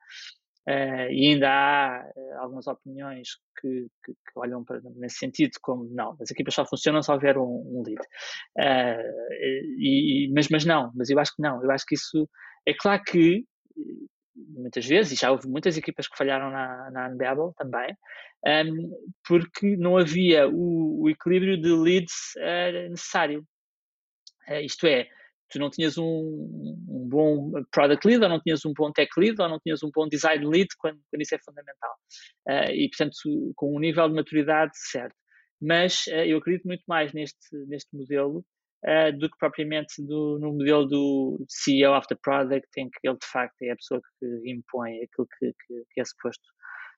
[0.68, 5.88] Uh, e ainda há uh, algumas opiniões que, que, que, olham para, nesse sentido como
[5.94, 8.02] não, as equipas só funcionam se houver um, um lead.
[8.58, 9.32] Uh,
[9.78, 12.28] e, mas, mas não, mas eu acho que não, eu acho que isso
[12.66, 13.46] é claro que
[14.36, 17.90] muitas vezes, e já houve muitas equipas que falharam na, na Unbabel também,
[18.44, 18.90] um, ehm,
[19.26, 22.34] porque não havia o, o equilíbrio de leads
[22.90, 23.42] necessário.
[24.62, 25.08] isto é,
[25.50, 29.40] tu não tinhas um, um, bom product lead, ou não tinhas um bom tech lead,
[29.40, 31.94] ou não tinhas um bom design lead, quando, quando isso é fundamental.
[32.48, 35.14] Uh, e, portanto, com um nível de maturidade certo.
[35.60, 38.44] Mas uh, eu acredito muito mais neste, neste modelo
[38.84, 43.18] uh, do que propriamente do, no modelo do CEO of the product, em que ele,
[43.18, 46.44] de facto, é a pessoa que impõe aquilo que, que, que é suposto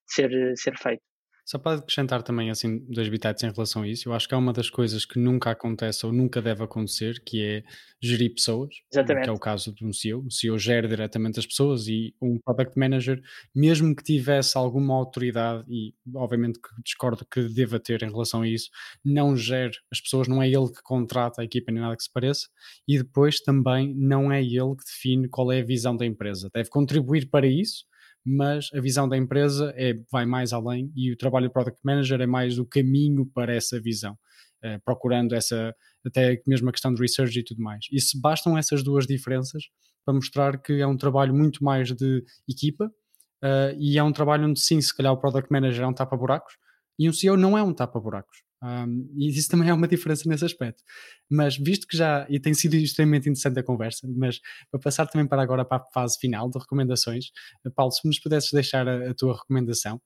[0.07, 1.03] ser, ser feito.
[1.51, 4.37] Só para acrescentar também assim dois bitites em relação a isso, eu acho que é
[4.37, 7.65] uma das coisas que nunca acontece ou nunca deve acontecer, que é
[8.01, 9.25] gerir pessoas, Exatamente.
[9.25, 10.25] que é o caso de um CEO.
[10.25, 13.21] O CEO gera diretamente as pessoas e um product manager,
[13.53, 18.49] mesmo que tivesse alguma autoridade, e obviamente que discordo que deva ter em relação a
[18.49, 18.71] isso,
[19.05, 22.13] não gera as pessoas, não é ele que contrata a equipa nem nada que se
[22.13, 22.47] pareça,
[22.87, 26.49] e depois também não é ele que define qual é a visão da empresa.
[26.55, 27.90] Deve contribuir para isso,
[28.25, 32.21] mas a visão da empresa é, vai mais além e o trabalho do Product Manager
[32.21, 34.17] é mais o caminho para essa visão,
[34.63, 37.87] eh, procurando essa, até mesmo a questão de research e tudo mais.
[37.91, 39.65] E se bastam essas duas diferenças
[40.05, 44.49] para mostrar que é um trabalho muito mais de equipa uh, e é um trabalho
[44.49, 46.55] onde sim, se calhar o Product Manager é um tapa-buracos
[46.99, 48.43] e um CEO não é um tapa-buracos.
[48.63, 50.83] Um, e isso também é uma diferença nesse aspecto.
[51.31, 54.41] Mas visto que já, e tem sido extremamente interessante a conversa, mas
[54.71, 57.27] para passar também para agora para a fase final de recomendações,
[57.67, 60.01] eh, Paulo, se nos pudesses deixar a, a tua recomendação.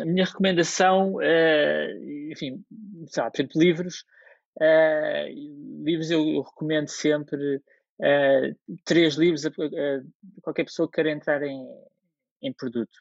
[0.00, 2.62] A minha recomendação, uh, enfim,
[3.08, 4.04] sabe, por exemplo, livros.
[4.60, 9.50] Uh, livros eu, eu, recomendo sempre uh, três livros a,
[10.42, 11.66] qualquer pessoa que queira entrar em,
[12.42, 12.98] em produto.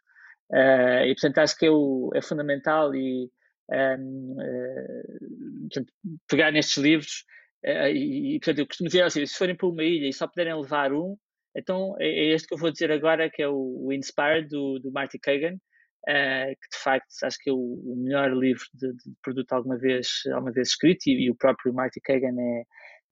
[1.06, 3.30] e portanto acho que é, o, é fundamental e
[3.72, 5.94] um, uh, portanto,
[6.28, 7.26] pegar nestes livros
[7.66, 10.56] uh, e, portanto, eu costumo dizer assim, se forem para uma ilha e só puderem
[10.56, 11.18] levar um,
[11.56, 14.80] então é, é este que eu vou dizer agora, que é o, o Inspired, do,
[14.80, 18.88] do Marty Kagan, uh, que de facto acho que é o, o melhor livro de,
[18.94, 22.64] de, produto alguma vez, alguma vez escrito e, e, o próprio Marty Kagan é,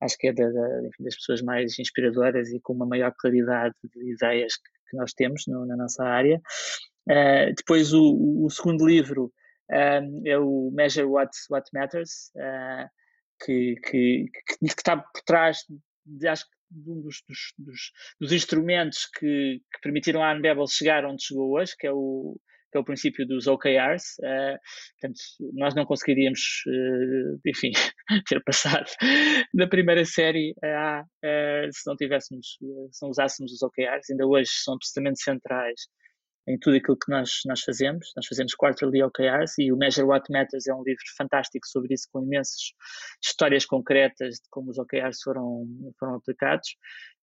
[0.02, 3.76] acho que é da, da, enfim, das pessoas mais inspiradoras e com uma maior claridade
[3.84, 6.42] de ideias que, que nós temos no, na nossa área.
[7.08, 9.32] Uh, depois o, o, segundo livro
[9.72, 12.90] um, é o Measure What, What Matters, uh,
[13.44, 13.76] que,
[14.62, 15.60] está por trás
[16.06, 16.52] de, acho que
[16.88, 21.74] um dos, dos, dos, dos instrumentos que, que, permitiram à Unbabel chegar onde chegou hoje,
[21.78, 22.38] que é o,
[22.72, 24.18] que é o princípio dos OKRs.
[24.20, 24.58] Uh,
[25.00, 25.20] portanto,
[25.54, 27.72] nós não conseguiríamos, uh, enfim,
[28.28, 28.90] ter passado
[29.54, 32.58] da primeira série a uh, se não tivéssemos,
[32.92, 34.12] se não usássemos os OKRs.
[34.12, 35.82] Ainda hoje são absolutamente centrais
[36.48, 38.12] em tudo aquilo que nós, nós fazemos.
[38.16, 42.08] Nós fazemos quarterly OKRs e o Measure What Matters é um livro fantástico sobre isso,
[42.12, 42.74] com imensas
[43.24, 45.66] histórias concretas de como os OKRs foram,
[46.00, 46.70] foram aplicados.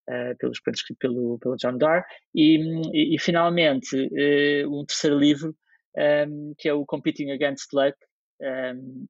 [0.08, 2.58] Uh, pelos escrito pelo, pelo John Doerr, e,
[2.92, 7.96] e, e finalmente uh, um terceiro livro, um, ehm, que é o Competing Against Luck,
[8.40, 9.06] um, ehm,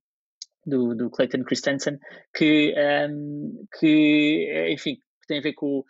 [0.65, 1.99] do, do Clayton Christensen,
[2.35, 5.85] que, um, ehm, que enfim, que tem a ver com,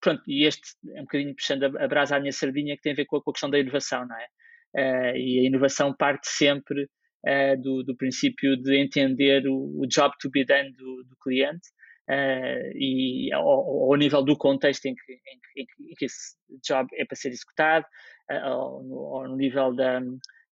[0.00, 2.96] pronto, e este é um bocadinho puxando a, brasa à minha sardinha, que tem a
[2.96, 4.26] ver com a, com a questão da inovação, não é?
[4.72, 10.14] Uh, e a inovação parte sempre uh, do, do princípio de entender o, o job
[10.20, 11.68] to be done do, do cliente
[12.08, 15.12] uh, e ao, ao, nível do contexto em que,
[15.56, 17.84] em, em que, esse job é para ser executado,
[18.28, 20.00] ao, ao, nível da,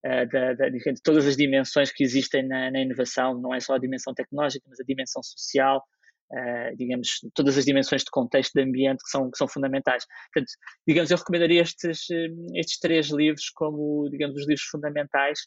[0.03, 3.79] da, da, de todas as dimensões que existem na, na inovação, não é só a
[3.79, 5.85] dimensão tecnológica, mas a dimensão social,
[6.33, 10.05] uh, digamos, todas as dimensões de contexto de ambiente que são, que são fundamentais.
[10.33, 10.53] Portanto,
[10.87, 15.41] digamos, eu recomendaria estes, eh, estes três livros como, digamos, os livros fundamentais.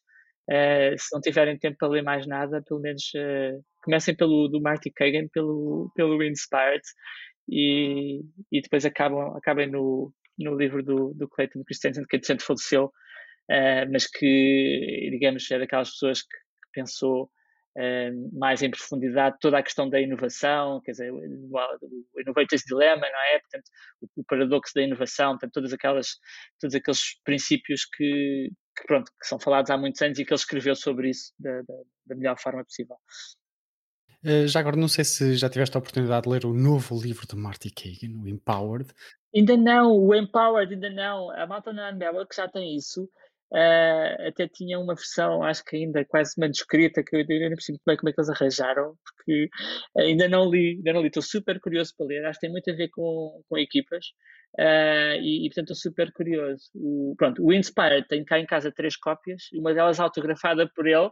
[0.49, 4.59] Uh, se não tiverem tempo para ler mais nada, pelo menos uh, comecem pelo do
[4.59, 6.82] Marty Kagan, pelo, pelo Inspired,
[7.47, 8.21] e,
[8.51, 12.91] e depois acabam, acabem no, no livro do, do Clayton Christensen, que entretanto faleceu,
[13.91, 17.29] mas que, digamos, é daquelas pessoas que, que pensou
[17.78, 23.07] uh, mais em profundidade toda a questão da inovação, quer dizer, o, o Innovator's Dilemma,
[23.07, 23.39] não é?
[23.39, 23.65] Portanto,
[24.01, 26.17] o, o, paradoxo da inovação, portanto, todas aquelas,
[26.59, 30.39] todos aqueles princípios que, que, pronto, que são falados há muitos anos e que ele
[30.39, 31.76] escreveu sobre isso da, da,
[32.07, 32.97] da melhor forma possível.
[34.24, 37.26] Uh, já agora, não sei se já tiveste a oportunidade de ler o novo livro
[37.26, 38.93] de Marty Kagan, o Empowered.
[39.36, 41.32] Ainda não, o Empowered ainda não.
[41.32, 43.09] A Malta na Unbabel que já tem isso,
[43.52, 47.80] Uh, até tinha uma versão, acho que ainda quase manuscrita, que eu ainda não percebo
[47.86, 49.49] bem como é que eles arranjaram, porque
[49.97, 52.72] ainda não li, ainda não li, estou super curioso para ler, acho que tem muito
[52.72, 54.06] a ver com, com equipas,
[54.58, 56.64] uh, e, e, portanto estou super curioso.
[56.76, 61.12] O, pronto, o Inspired tem cá em casa três cópias, uma delas autografada por ele,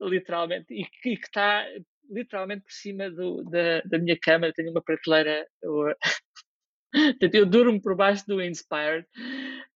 [0.00, 1.66] literalmente, e que, está
[2.10, 5.46] literalmente por cima do, da, da minha cama, tenho uma prateleira
[6.92, 9.06] Portanto, eu durmo por baixo do Inspired,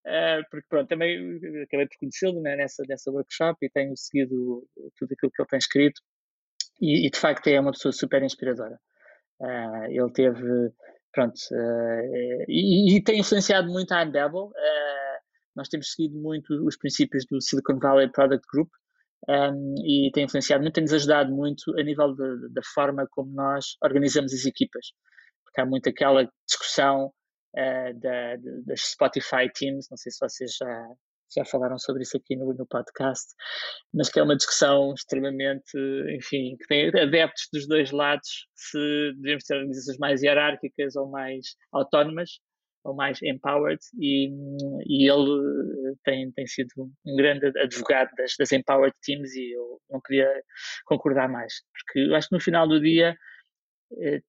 [0.07, 5.13] uh, porque pronto, também acabei por conhecê-lo né, nessa, nessa workshop e tenho seguido tudo
[5.13, 6.01] aquilo que ele tem escrito
[6.81, 8.79] e, e de facto é uma pessoa super inspiradora.
[9.41, 10.73] Uh, ele teve,
[11.13, 14.51] pronto, uh, e, e, tem influenciado muito a Unbabel.
[15.57, 18.71] nós temos seguido muito os princípios do Silicon Valley Product Group,
[19.29, 24.33] um, e tem influenciado muito, tem-nos ajudado muito a nível da forma como nós organizamos
[24.33, 24.89] as equipas
[25.53, 27.13] porque há muito aquela discussão
[27.57, 28.37] uh, da,
[28.67, 30.89] das Spotify Teams, não sei se vocês já,
[31.37, 33.35] já falaram sobre isso aqui no, no podcast,
[33.93, 35.77] mas que é uma discussão extremamente,
[36.17, 38.79] enfim, que tem adeptos dos dois lados, se
[39.17, 42.31] devemos ter organizações mais hierárquicas ou mais autónomas,
[42.85, 44.29] ou mais empowered, e,
[44.87, 46.69] e ele tem, tem sido
[47.07, 50.29] um grande advogado das, das empowered teams e eu não podia
[50.85, 53.17] concordar mais, porque eu acho que no final do dia eh,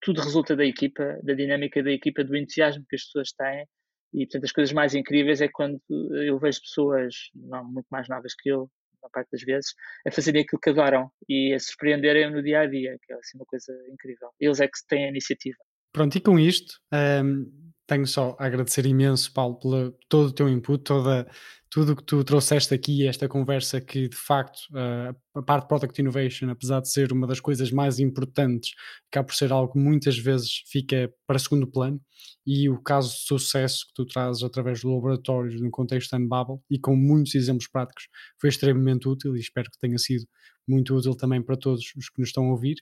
[0.02, 3.68] tudo resulta da equipa, da dinâmica da equipa, do entusiasmo que as pessoas têm.
[4.14, 8.36] E, portanto, as coisas mais incríveis é quando eu vejo pessoas, não muito mais novas
[8.36, 8.70] que eu,
[9.02, 9.74] na parte das vezes,
[10.08, 13.38] a fazerem aquilo que adoram e a surpreenderem no dia a dia, que é assim
[13.38, 14.30] uma coisa incrível.
[14.40, 15.58] Eles é que têm a iniciativa.
[15.92, 20.32] Pronto, e com isto, um, ehm, tenho só a agradecer imenso, Paulo, pelo todo o
[20.32, 21.28] teu input, toda,
[21.70, 25.68] tudo o que tu trouxeste aqui, esta conversa que de facto uh, a parte de
[25.68, 28.74] Product Innovation, apesar de ser uma das coisas mais importantes,
[29.12, 32.00] acaba por ser algo que muitas vezes fica para segundo plano
[32.46, 36.80] e o caso de sucesso que tu trazes através do laboratório no contexto Unbubble e
[36.80, 38.08] com muitos exemplos práticos
[38.40, 40.26] foi extremamente útil e espero que tenha sido
[40.68, 42.76] muito útil também para todos os que nos estão a ouvir.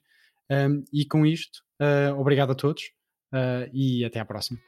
[0.52, 2.92] Um, e com isto, uh, obrigado a todos
[3.34, 4.60] uh, e até à próxima.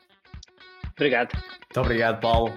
[0.95, 1.33] Obrigado.
[1.33, 2.53] Muito obrigado, Paulo.